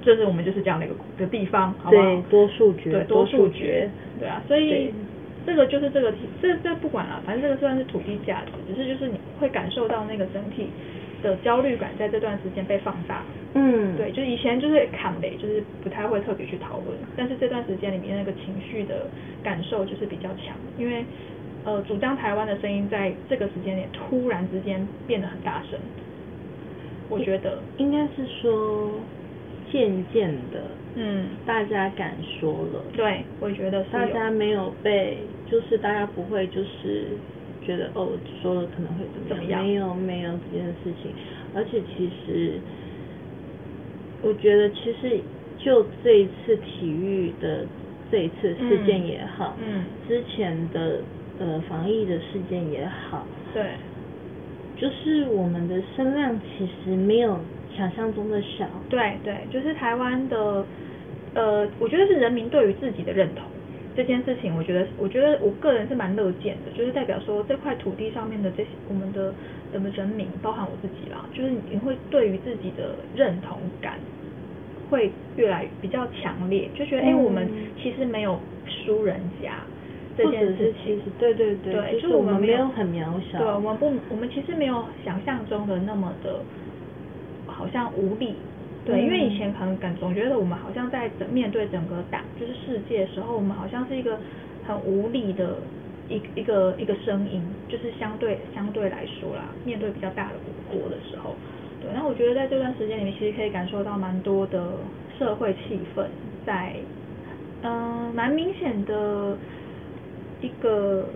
[0.00, 2.02] 就是我们就是这样的一个的地方，好不好？
[2.02, 3.90] 对，多数决，对，多数决决，，
[4.20, 4.94] 对啊，所以
[5.44, 10.68] 这个就是这个，这这不管了，反正这个算是土地价值，只是就是你会感受到那个整体
[11.22, 13.22] 的焦虑感在这段时间被放大。
[13.54, 19.06] 嗯，对，就是以前就是砍雷，就是不太会特别去讨论，但是这段时间里面那个情绪的
[19.42, 21.04] 感受就是比较强，因为
[21.64, 25.78] 呃主张台湾的声音在这个时间点突然之间变得很大声，
[27.10, 28.90] 我觉得，应该是说
[29.70, 30.62] 渐渐的，
[30.94, 35.18] 嗯，大家敢说了，对，我觉得大家没有被，
[35.50, 37.08] 就是大家不会就是
[37.62, 41.12] 觉得哦说了可能会怎么样没有没有这件事情，
[41.54, 42.58] 而且其实
[44.22, 45.20] 我觉得其实
[45.58, 47.66] 就这一次体育的
[48.10, 51.00] 这一次事件也好，嗯之前的
[51.38, 53.64] 呃防疫的事件也好，对，
[54.76, 57.38] 就是我们的声量其实没有
[57.76, 60.64] 想象中的小，对对，就是台湾的，
[61.34, 63.44] 呃，我觉得是人民对于自己的认同
[63.96, 69.32] 这件事情，我觉得，我觉得我个人是蛮乐见的，就是代表说这块土地上面的这些我们的
[69.74, 73.98] 我们人民，包含我自己啦，就是你会对于自己的认同感
[74.90, 77.48] 会越来比较强烈，就觉得哎、我们
[77.80, 79.54] 其实没有输人家
[80.16, 86.40] 这件事情其实，对对对，对，就是我我们没有很渺小，对，我们不，我们其实没有想象中的那么的，
[87.46, 88.34] 好像无力。
[88.84, 94.18] 对，因为以嗯前可能感总觉得我们好像在整面对整个大就是世界的时候，我们好像是一个
[94.66, 95.56] 很无力的
[96.12, 100.34] 一一个一个声音，就是相对相对来说啦，面对比较大的
[100.70, 101.34] 国的时候，
[101.80, 101.90] 对。
[101.94, 104.72] 那我觉得在这段时间里面，其实可以感受到蛮多的
[105.18, 106.04] 社会气氛
[106.44, 106.74] 在，
[107.62, 109.36] 嗯、蛮明显的
[110.40, 111.08] 一个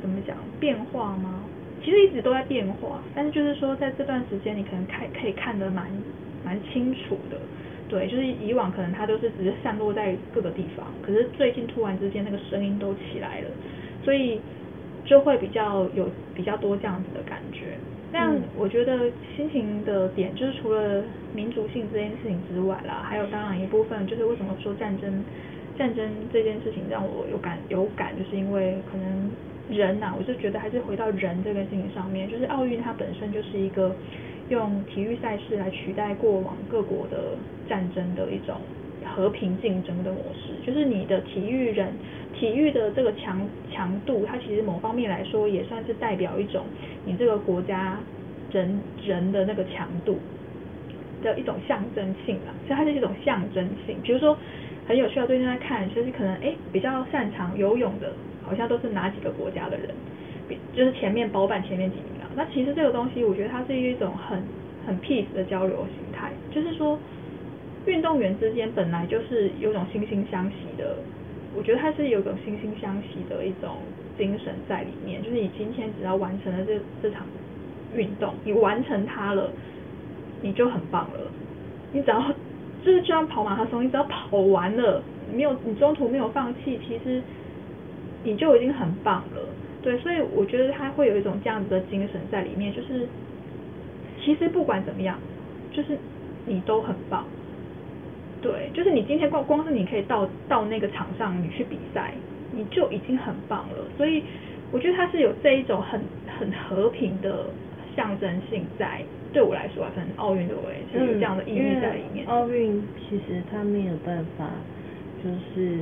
[0.00, 1.40] 怎么讲变化吗？
[1.82, 5.86] 其实一直都在变化，但是就是说在这段时间，你可能看可以看得蛮
[6.42, 7.36] 蛮清楚的，
[7.90, 13.48] 对，就是以往可能它都是只是散落在各个地方，可是最近突然之间那个声音都起来了，
[14.04, 14.40] 所以
[15.04, 17.78] 就会比较有比较多这样子的感觉。
[18.12, 21.02] 但我觉得心情的点就是除了
[21.34, 25.24] 民族性这件事情之外啦，还有当然一部分就是为什么说战争
[25.76, 29.30] 战争这件事情让我有感有感，就是因为可能
[29.68, 33.96] 人呐、我就觉得还是回到人这个事情上面，就是奥运它本身就是一个
[34.48, 37.36] 用体育赛事来取代过往各国的
[37.68, 38.54] 战争的一种
[39.04, 41.92] 和平竞争的模式，就是你的体育人
[42.34, 43.40] 体育的这个强
[43.70, 46.64] 强度，它其实某方面来说也算是代表一种
[47.04, 47.98] 你这个国家
[48.50, 50.18] 人人的那个强度
[51.22, 53.96] 的一种象征性吧，所以它是一种象征性。
[54.02, 54.36] 比如说
[54.86, 59.88] 很有趣啊，最近在看，就是可能哎比较擅长游泳的，好像都是哪几个国家的人，
[60.48, 62.28] 比就是前面包办前面几名啊。
[62.36, 64.42] 那其实这个东西，我觉得它是一种很
[64.86, 66.98] 很 peace 的交流形态，就是说
[67.86, 70.96] 运动员之间本来就是有种惺惺相惜的，
[71.54, 73.76] 我觉得他是有种惺惺相惜的一种
[74.16, 75.22] 精神在里面。
[75.22, 77.26] 就是你今天只要完成了这这场
[77.94, 79.50] 运动，你完成它了，
[80.40, 81.20] 你就很棒了。
[81.92, 82.20] 你只要
[82.82, 87.22] 就是就像跑马拉松，你只要跑完了，没有你中途没有放弃，其实
[88.22, 89.40] 你就已经很棒了。
[89.82, 93.06] 对，所以我觉得他会有一种这样子的精神在里面，就是
[94.24, 95.18] 其实不管怎么样，
[95.70, 95.98] 就是
[96.46, 97.26] 你都很棒。
[98.44, 102.12] 对，就是你今天光光是你可以到到那个场上，你去比赛，
[102.52, 103.78] 你就已经很棒了。
[103.96, 104.22] 所以
[104.70, 105.98] 我觉得它是有这一种很
[106.38, 107.46] 很和平的
[107.96, 109.00] 象征性在。
[109.32, 112.24] 对我来说啊，可能奥运对我也是有这样的意义在里面。
[112.24, 114.48] 嗯奥运其实它没有办法，
[115.24, 115.80] 就是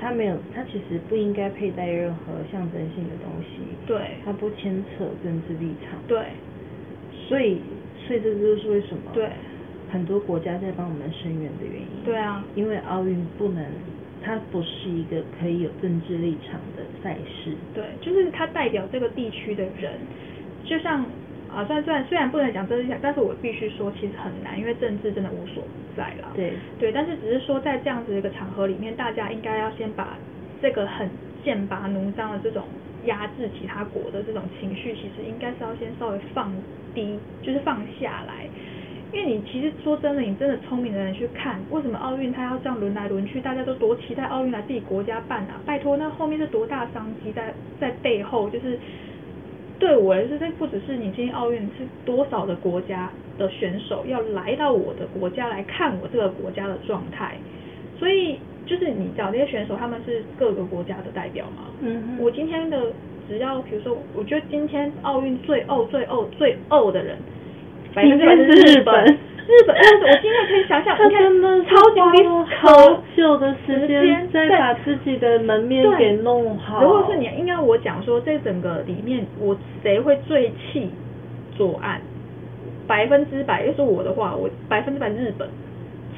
[0.00, 3.60] 它没有，它其实不应该佩戴任何象征性的东西。
[3.84, 6.00] 对它不牵扯政治立场。
[6.08, 6.24] 对
[7.28, 7.60] 所以，
[8.06, 9.28] 所以这就是为什么对
[9.94, 12.04] 很多国家在帮我们声援的原因。
[12.04, 13.64] 对啊因为奥运不能，
[14.20, 17.54] 它不是一个可以有政治立场的赛事。
[17.72, 19.92] 对，就是它代表这个地区的人，
[20.64, 21.06] 就像
[21.48, 26.32] 啊，虽然虽然虽然不能讲政治立场，但是我必须说，其实很难，因为政治真的无所不在了。
[26.34, 30.18] 对对，但是只是说在这样子的一个场合里面，大家应该要先把
[30.60, 31.08] 这个很
[31.44, 32.64] 剑拔弩张的这种
[33.04, 36.52] 压制其他国的这种情绪，其实应该是要先稍微放
[36.92, 38.48] 低，就是放下来。
[39.14, 45.54] 因为你其实说真的，你真的聪明的人去看，为什么奥运它要这样轮来轮去，大家都多期待奥运来自己国家办啊？
[45.64, 48.76] 拜托，那后面是多大商机在在背后，就是
[49.78, 53.08] 对我来说，这不只是你今天奥运是多少的国家
[53.38, 57.36] 的选手要来到我的国家来看我这个国家的状态，
[57.96, 61.66] 所以就是你找那些选手，他们是各个国家的代表嘛。
[61.80, 62.92] 嗯哼我今天的
[63.28, 67.16] 只要比如说，我觉得今天奥运最欧最欧最欧的人，
[67.94, 69.18] 百分之百是日本。
[69.46, 76.82] 日本，但是我今天可以想想， 他你看真的超级无敌花好久的时时间再在把自己的门面给弄好。
[76.82, 80.90] 如果是你，应该我讲说，这整个里面，我谁会最气
[81.58, 82.00] 左岸？
[82.86, 85.46] 百分之百，要是我的话，我百分之百日本，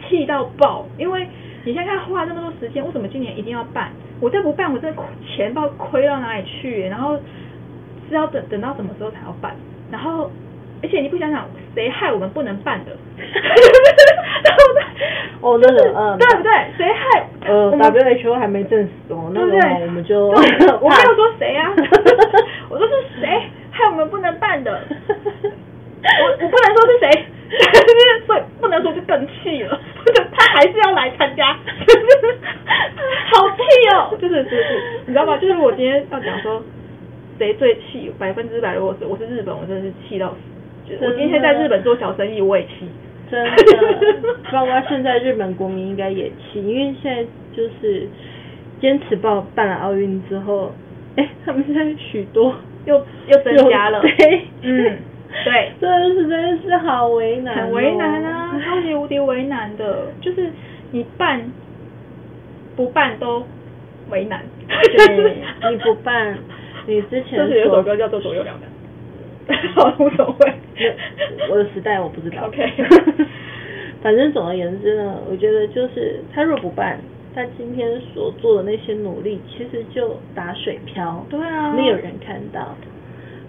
[0.09, 0.87] 气到爆。
[0.97, 1.27] 因为
[1.65, 3.91] 你现在看花那么多时间，为什么今年一定要办？
[4.21, 4.87] 我再不办，我这
[5.27, 7.19] 钱不知道亏到哪里去，然后
[8.09, 9.53] 是要等等到什么时候才要办？
[9.91, 10.31] 然后，
[10.83, 12.93] 而且你不想想，谁害我们不能办的？
[15.41, 16.51] 哦，那个嗯，对不对？
[16.77, 17.29] 谁害？
[17.47, 19.61] 呃，WHO 还没证实哦，那不对？
[19.83, 20.79] 我们就我没有
[21.15, 21.71] 说谁啊，
[22.69, 23.29] 我说是谁
[23.71, 27.27] 害我们不能办的，我我不能说是谁，
[28.27, 29.79] 所以不能说就更气了，
[30.33, 31.53] 他还是要来参加，
[33.33, 33.63] 好气
[33.95, 35.37] 哦，就是就是你知道吗？
[35.39, 36.63] 就是我今天要讲说
[37.39, 40.37] 谁最气，百分之百如果是我是日本，我真的是气到死。
[40.89, 42.89] 就是我今天在日本做小生意，我也气。
[43.29, 43.53] 真的，
[44.53, 47.25] 包括现在日本国民应该也气，因为现在
[47.57, 48.07] 就是
[48.81, 50.73] 坚持报办了奥运之后，
[51.17, 54.01] 哎，他们现在许多又又增加了。
[54.01, 54.99] 对，嗯
[55.45, 55.73] 对。
[55.81, 57.63] 真的是真的是好为难、哦。
[57.63, 60.49] 很为难啊，超级无敌为难的，就是
[60.93, 61.51] 你办
[62.77, 63.45] 不办都
[64.09, 64.41] 为难。
[64.69, 66.39] 对，你不办，
[66.87, 70.53] 你之前 就是有一首歌叫做《左右两难》，好无所谓。
[71.51, 72.47] 我的时代我不知道。
[72.47, 72.73] OK
[74.03, 76.99] 反正总而言之呢，我觉得就是他若不办，
[77.35, 81.27] 他今天所做的那些努力，其实就打水漂。
[81.29, 82.77] 对啊没有人看到，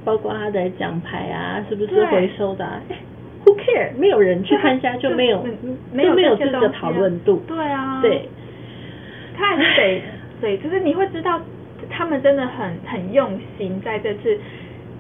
[0.04, 2.82] 包括他的奖牌啊，是不是回收的、啊？
[2.90, 2.96] 哎
[3.46, 3.96] ，Who care？
[3.98, 7.44] 没有人去参加，就没有嗯没有就没有这个讨论度。
[7.48, 8.28] 对啊，对，
[9.36, 10.02] 他还是得
[10.42, 11.40] 对，就是你会知道
[11.90, 14.40] 他们真的很很用心在这次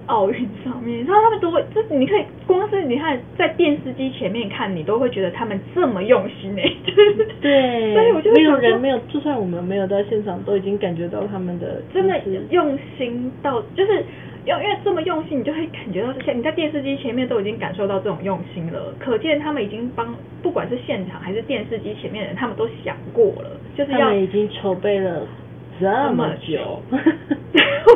[0.07, 14.03] 奥运上面，然后他们都会，就是你可以光是你看在电视机前面看，你都会觉得他们这么用心哎、 就是对，所以我就会没有人没有，就算我们没有到现场，都已经感觉到他们的真的用心到，就是
[14.45, 25.27] 因为因为这么用心，你就会感觉到，像你在电视机前面都已经感受到这种用心了，可见他们已经帮，不管是现场还是电视机前面的人，他们都想过了，就是要他们已经筹备了
[25.79, 26.81] 这么久。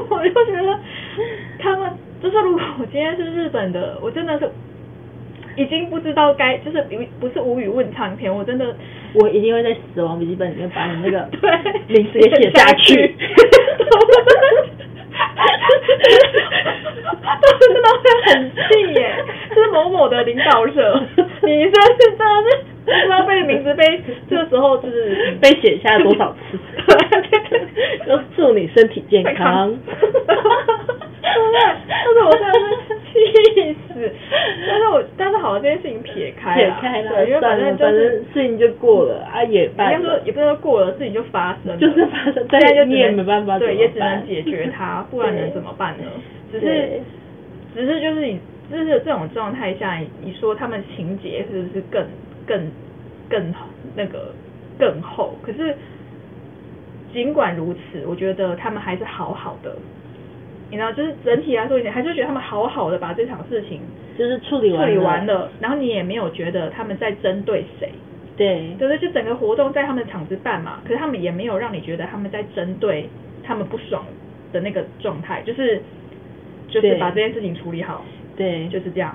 [0.10, 0.80] 我就觉得
[1.60, 1.90] 他们
[2.22, 4.50] 就是，如果我今天是日本的，我真的是
[5.56, 8.76] 已经不知道该，就是不不是无语问苍天，我真的
[9.14, 11.52] 我一定会在死亡笔记本里面把你那个对
[11.88, 13.16] 名字也写下去。
[17.60, 19.16] 真的会很气耶，
[19.54, 21.04] 就是某某的领导者，
[21.44, 26.51] 你说是真的是不知道被名字被 这个时候就是被写下多少次？
[28.08, 29.78] 就祝你身体健康。
[29.86, 30.36] 对？
[32.04, 32.54] 但是我真的
[32.88, 34.12] 是气死，
[34.68, 38.24] 但是我但是好，这件事情撇开啦撇开了对，因为，反正就是。
[38.34, 39.98] 事情就过了啊，也应办了。
[39.98, 46.06] 该说也不是说过了，事情就发生了，就是发生现在就只你也没办法对，也只能解决它，不然能怎么办呢？
[46.52, 47.00] 只是
[47.76, 48.40] 只是就是你
[48.72, 52.06] 就是这种状态下，你你说他们情节是不是更
[52.48, 52.72] 更
[53.30, 53.54] 更
[53.96, 54.34] 那个
[54.80, 55.36] 更厚？
[55.42, 55.76] 可是
[57.14, 59.76] 尽管如此，我觉得他们还是好好的。
[60.70, 63.82] 你知道，就是整体来说，你还是觉得他们好好的把这场事情
[64.18, 67.90] 就是处理处完理完了，然后你也没有觉得他们在针对谁，
[68.38, 68.74] 对。
[68.78, 73.10] 对对，就整个活动在他们场子办嘛，可是他们也没有让你觉得他们在针对
[73.44, 74.06] 他们不爽
[74.54, 75.82] 的那个状态，就是
[76.70, 78.06] 就是把这件事情处理好，
[78.38, 79.14] 对，就是这样，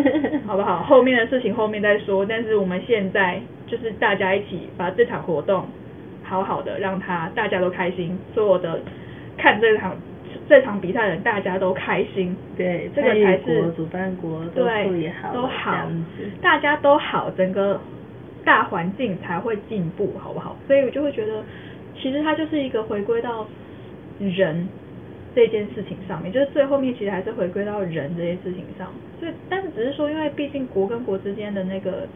[0.46, 0.82] 好不好？
[0.84, 5.66] 后面的事情后面再说，但是我们现在就是大家一起把这场活动
[6.24, 8.80] 好好的让他大家都开心，所有的
[9.36, 9.94] 看这场
[10.48, 15.86] 这场比赛的人大家都开心，对，这个才是主办国都对都好。
[16.40, 17.78] 大家都好，整个
[18.44, 20.56] 大环境才会进步，好不好？
[20.66, 21.44] 所以我就会觉得，
[21.96, 23.46] 其实它就是一个回归到
[24.18, 24.66] 人
[25.34, 28.92] 这件事情上面，就是最后面其实还是回归到人这件事情上。
[29.20, 32.08] 所以，但是只是说，因为毕竟国跟国之间的那个。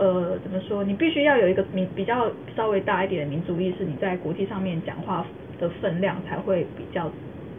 [0.00, 0.82] 呃，怎么说？
[0.82, 5.26] 你必须要有一个民比较稍微大一点的民族意识，你在国际上面讲话
[5.58, 7.10] 的分量才会比较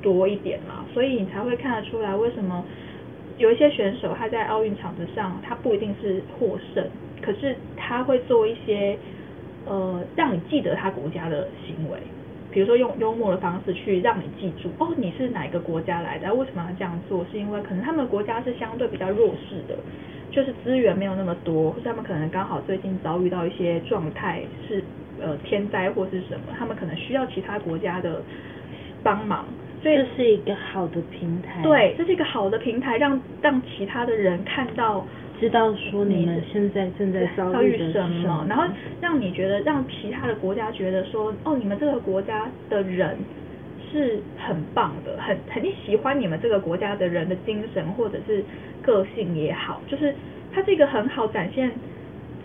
[0.02, 2.66] 多一点嘛，所以你才会看得出来为什么
[3.38, 6.84] 有一些选手他在奥运场子上他不一定是获胜，
[7.22, 8.98] 可是他会做一些
[9.68, 12.00] 呃让你记得他国家的行为，
[12.52, 17.24] 比如说用幽默的方式去让你记住哦你是哪个国家来的，为什么要这样做？
[17.32, 19.78] 是因为可能他们国家是相对比较弱势的。
[20.32, 24.84] 就是资源没有那么多，或者他们可能刚好最近遭遇到一些状态是
[25.22, 28.22] 呃天灾或是什么，他们可能需要其他国家的
[29.04, 29.46] 帮忙，
[29.84, 35.06] 所以这是一个好的平台，对，这是一个好的平台，让让其他的人看到
[35.40, 38.64] 知道说你们现在正在遭遭遇什么，然后
[39.02, 43.18] 让你觉得让其他的国家觉得说，哦，你们这个国家的人
[43.92, 48.44] 是很棒的，很很喜欢你们这个国家的人的精神或者是
[48.82, 50.14] 个性也好，就是
[50.54, 51.72] 它是一个很好展现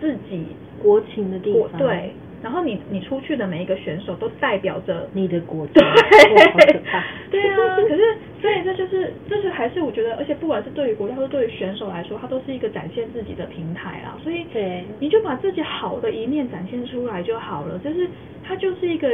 [0.00, 0.46] 自己
[0.82, 2.12] 国情的地国方，对，
[2.42, 14.16] 然后你你出去的每一个选手都代表着你的国家，对，哇好可怕对啊，可是所以这就是，这是还是我觉得，而且不管是对于国家或者对于选手来说，它都是一个展现自己的平台啦。
[14.22, 14.84] 所以对。
[15.00, 18.08] 你就把自己好的一面展现出来就好了，就是
[18.44, 19.10] 它就是一个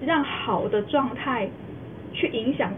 [0.00, 1.48] 让好的状态
[2.14, 2.72] 去影响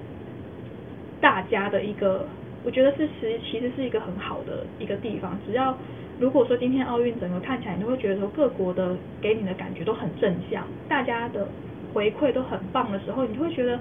[1.20, 2.26] 大家的一个，
[2.64, 5.38] 我觉得是其其实是一个很好的一个地方。
[5.46, 5.76] 只要
[6.18, 11.46] 如果说今天奥运整个看起来，你都会觉得说各国的给你的感觉都很正向，大家的
[11.92, 13.78] 回馈都很棒的时候，你就会觉得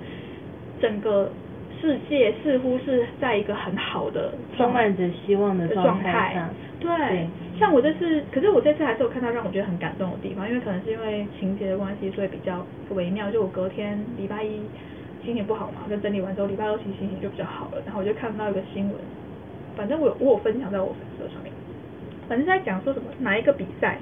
[0.82, 1.32] 整个
[1.82, 6.50] 世界似乎是在一个很好的充满着希望的的状态状态上。
[6.80, 7.28] 对对，
[7.58, 13.32] 像我这次，可是我这次还是有看到让我觉得很感动的地方，因为可能是因为情节的关系，所以比较微妙。
[13.32, 14.60] 就我隔天礼拜一
[15.26, 17.82] 心情不好嘛，就整理完之后，礼拜二其实心情就比较好了。
[17.86, 18.96] 然后我就看到一个新闻，
[19.76, 21.52] 反正我有我有分享在我粉丝上面，
[22.28, 23.98] 反正在讲说什么哪一个比赛，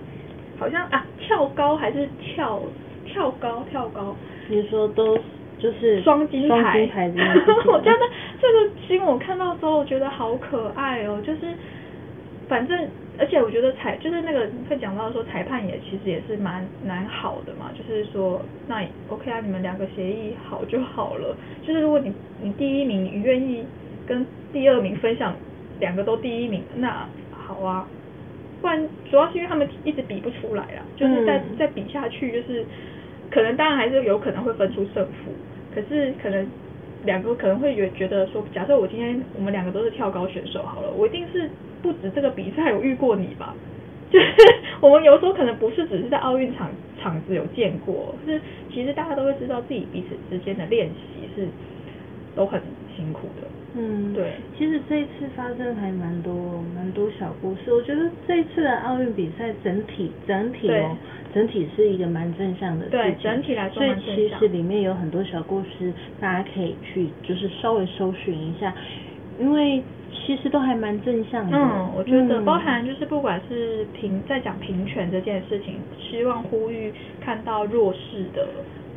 [0.60, 2.62] 好像啊跳高还是跳
[3.06, 4.16] 跳高跳高，
[4.50, 5.18] 你说都
[5.60, 7.12] 就是双金牌，双金牌
[7.72, 8.00] 我觉得
[8.42, 11.42] 这个新闻我看到之后，我觉得好可爱哦，就是
[12.48, 12.88] 反正
[13.22, 22.12] 而且我觉得裁就是那个会讲到说裁判也其实也是蛮蛮好的嘛，就是说那 OK 啊，你们两个协议好就好了，就是如果你
[22.42, 23.64] 你第一名你愿意
[24.08, 25.36] 跟第二名分享
[25.80, 27.88] 两个都第一名，那好啊。
[28.60, 31.58] 不然主要是因为他们一直比不出来啦，就是再、嗯。
[31.58, 32.64] 再比下去，就是
[33.32, 35.32] 可能当然还是有可能会分出胜负，
[35.74, 36.46] 可是可能
[37.04, 41.50] 两个可能会觉觉得说，假设我今天我们两个都是跳高选手好了，我一定是
[41.82, 43.56] 不止这个比赛有遇过你吧？
[44.12, 44.26] 就是
[44.82, 46.70] 我们有时候可能不是只是在奥运场
[47.02, 51.48] 场子有见过，是其实大家都会知道自己彼此之间的练习是
[52.36, 52.62] 都很
[52.96, 53.48] 辛苦的。
[53.74, 60.98] 嗯，对其实这一次发生还蛮多蛮多小故事，我觉得这一次的奥运比赛整体整体哦，
[61.34, 63.00] 整体是一个蛮正向的事情。
[63.00, 68.76] 对整体来说所以其实里面有很多小故事，大家可以去就是稍微搜寻一下，
[69.40, 69.82] 因为
[70.26, 71.58] 其实都还蛮正向的。
[71.58, 72.46] 嗯，我觉得嗯。
[72.46, 78.48] 包含就是不管是平在讲平权这件事情，希望呼吁看到弱势的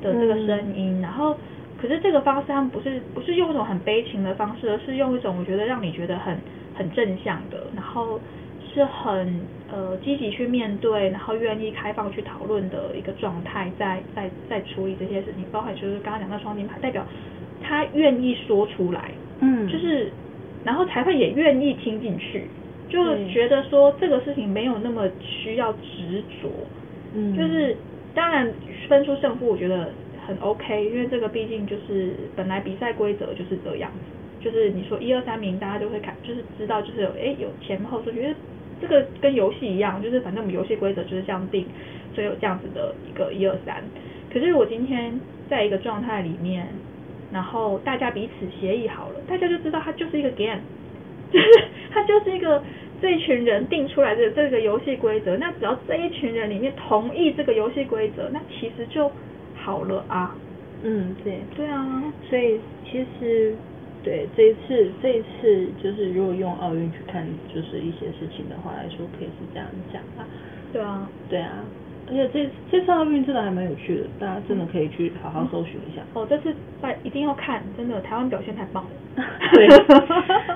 [0.02, 1.36] 的这个声音，然后
[1.80, 6.36] 可是这个方式他们不是不是用一种很悲情的方式，而是用一种我觉得让你觉得很
[6.74, 8.20] 很正向的，然后
[8.72, 9.40] 是很
[9.72, 17.04] 呃积极去面对，然后愿意开放去讨论的一个状态，在在在处理这些事情，包含就是刚刚讲到双金牌，代表
[17.62, 20.12] 他愿意说出来，嗯，就是，
[20.64, 22.44] 然后裁判也愿意听进去，
[22.88, 26.48] 就觉得说这个事情没有那么需要执着，
[27.14, 27.76] 嗯就是
[28.14, 28.50] 当然
[28.88, 29.90] 分出胜负，我觉得
[30.26, 38.34] 很 OK，因为这个毕竟就是本来比赛规则就是这样子，就是你说一二三名，大家就会看，就是知道就是有哎有前后顺序，因为
[38.80, 41.66] 这个跟游戏一样，就是反正我们游戏规则就是这样定，
[42.14, 43.82] 所以有这样子的一个一二三。
[44.32, 46.68] 可是我今天在一个状态里面，
[47.34, 50.60] 然后大家彼此协议好了，大家就知道它就是一个 game，
[51.32, 51.46] 就是
[51.90, 52.62] 它就是一个
[53.02, 55.36] 这一群人定出来的这个游戏规则。
[55.36, 59.10] 那只要这一群人里面同意这个游戏规则，那其实就
[59.56, 60.34] 好了啊。
[60.84, 61.40] 嗯对。
[61.56, 63.56] 对啊，所以其实
[64.04, 70.24] 对这一次这一次就是如果用奥运去看就是一些事情的话来说，可以是这样讲啊。
[70.72, 71.64] 对啊，对啊，
[72.06, 76.02] 而且这这次奥运真的还蛮有趣的，大家真的可以去好好搜寻一下。
[76.12, 78.90] 哦，这次拜一定要看，真的台湾表现太棒 了。
[79.52, 79.66] 对，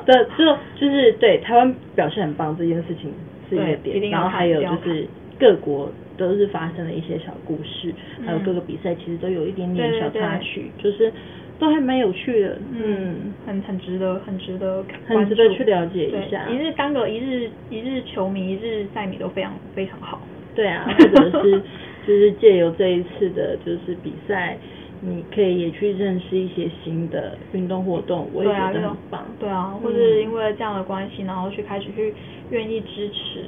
[0.05, 0.45] 的就
[0.77, 3.13] 就是对台湾表现很棒这件事情
[3.49, 5.07] 是一个点，然后还有就是
[5.39, 7.95] 各国都是发生了一些小故事，
[8.27, 11.13] 还有嗯各个比赛其实都有一点点小对对对插曲，就是
[11.59, 20.21] 都还蛮有趣的，嗯，很很值得，很值得很值得去了解一下一日当个一日一日球迷，一日赛米都非常非常好。
[20.59, 21.63] 对啊，或者是
[22.05, 24.59] 就是借由这一次的就是比赛，
[25.01, 29.25] 你可以也去认识一些新的运动活动，我也对啊，觉得很棒。
[29.39, 32.13] 对啊，嗯或是因为这样的关系，然后去开始去
[32.51, 33.45] 愿意支持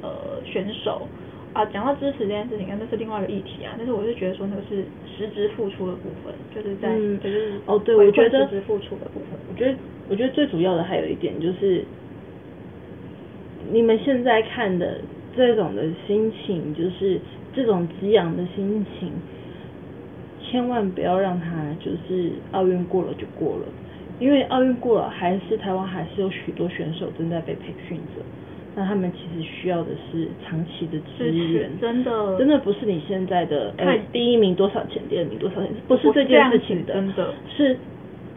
[0.00, 1.06] 呃选手
[1.52, 1.66] 啊。
[1.66, 3.74] 讲到支持这件事情，那是另外一个议题啊。
[3.76, 9.38] 但是我是觉得说那个是实质付出的部分，就是在、嗯就是哦对我觉得实质付出的部分。
[9.52, 9.76] 我觉得，
[10.08, 11.84] 我觉得最主要的还有一点就是，
[13.70, 15.02] 你们现在看的
[15.36, 17.20] 这种的心情，就是
[17.54, 19.12] 这种激昂的心情，
[20.40, 23.66] 千万不要让它就是奥运过了就过了，
[24.20, 28.22] 因为奥运过了，还是台湾还是有许多选手正在被培训着，
[28.76, 37.34] 那他们其实需要的是长期的支支持援，真的真的不是你现在的呃看第一名多少钱，第二名多少钱，不是这件事情的真的。
[37.56, 37.76] 是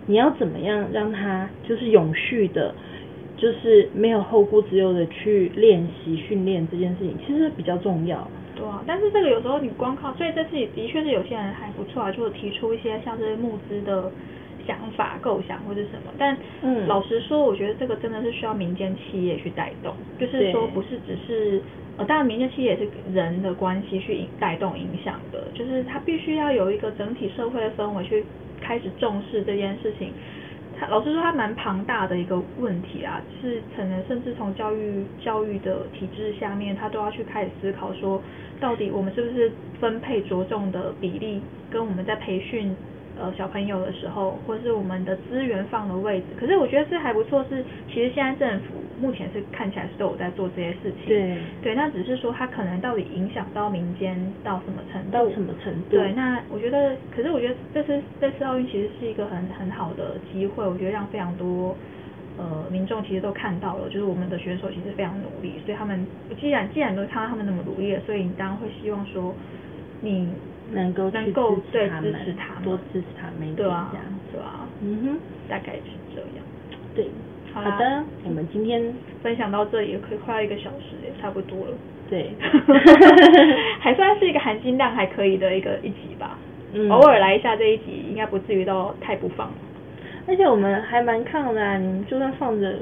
[0.05, 2.73] 你要怎么样让他就是永续的，
[3.37, 8.27] 就是没有后顾之忧的去练习训练这件事情，其实比较重要。
[8.55, 14.11] 对啊，但是这个有时候你光靠，所以这次也的确是有些人还不错啊，就有提出一些像是募资的
[14.65, 16.11] 想法、构想或者什么。
[16.17, 21.61] 但嗯老实说，我觉得这个真的是需要民间企业去带动，就是说不是只是
[21.97, 28.25] 呃，当然民间企业也是人的关系去引带动影响的，就是它必须要有一个整体社会的氛围去
[28.59, 30.11] 开始重视这件事情。
[30.79, 38.21] 他老师说，他蛮庞大的一个问题啊，是可能甚至从教育教育的体制下面，他都要去开始思考说，
[38.59, 42.75] 到底我们是不是分配着重的比例，跟我们在培训
[43.19, 46.25] 呃小朋友的时候，或是我们的资源放的位置。
[46.39, 51.07] 可是我觉得这还不错，是其实现在政府目前是看起来是都有在做这些事情。
[51.07, 55.11] 对对，那只是说它可能到底影响到民间到什么程度？
[55.11, 61.75] 到什么程度对，那我觉得，可是我觉得这次这次奥运其实是一个很很好的机会，我觉得让非常多
[62.37, 66.05] 呃民众其实都看到了，就是我们的选手其实非常努力，所以他们
[66.39, 69.33] 既然既然都看到他们那么努力了，所以你当然会希望说
[70.01, 70.29] 你
[70.71, 75.81] 能够去能够支持对支他们持他们，多支持他们一对啊点这样对啊，嗯哼，大概是
[76.15, 76.45] 这样。
[76.95, 77.07] 对。
[77.53, 78.93] 好的，我们今天
[79.23, 81.73] 分享到这里也可以快要一个小时也差不多了，
[82.07, 82.29] 对
[83.79, 86.37] 还算是一个含金量还可以的一个一集吧。
[86.73, 89.49] 嗯偶尔来一下这一集，应该不至于到太不放。
[90.27, 92.75] 而且我们还蛮抗的啊，你们就算放着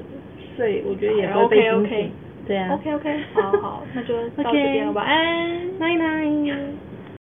[0.58, 2.12] 睡，我觉得也会被 OK 惊 OK 醒。
[2.48, 2.74] 对啊。
[2.74, 5.70] OK OK，好好，那就到这边了， 晚安。
[5.80, 6.95] 拜拜。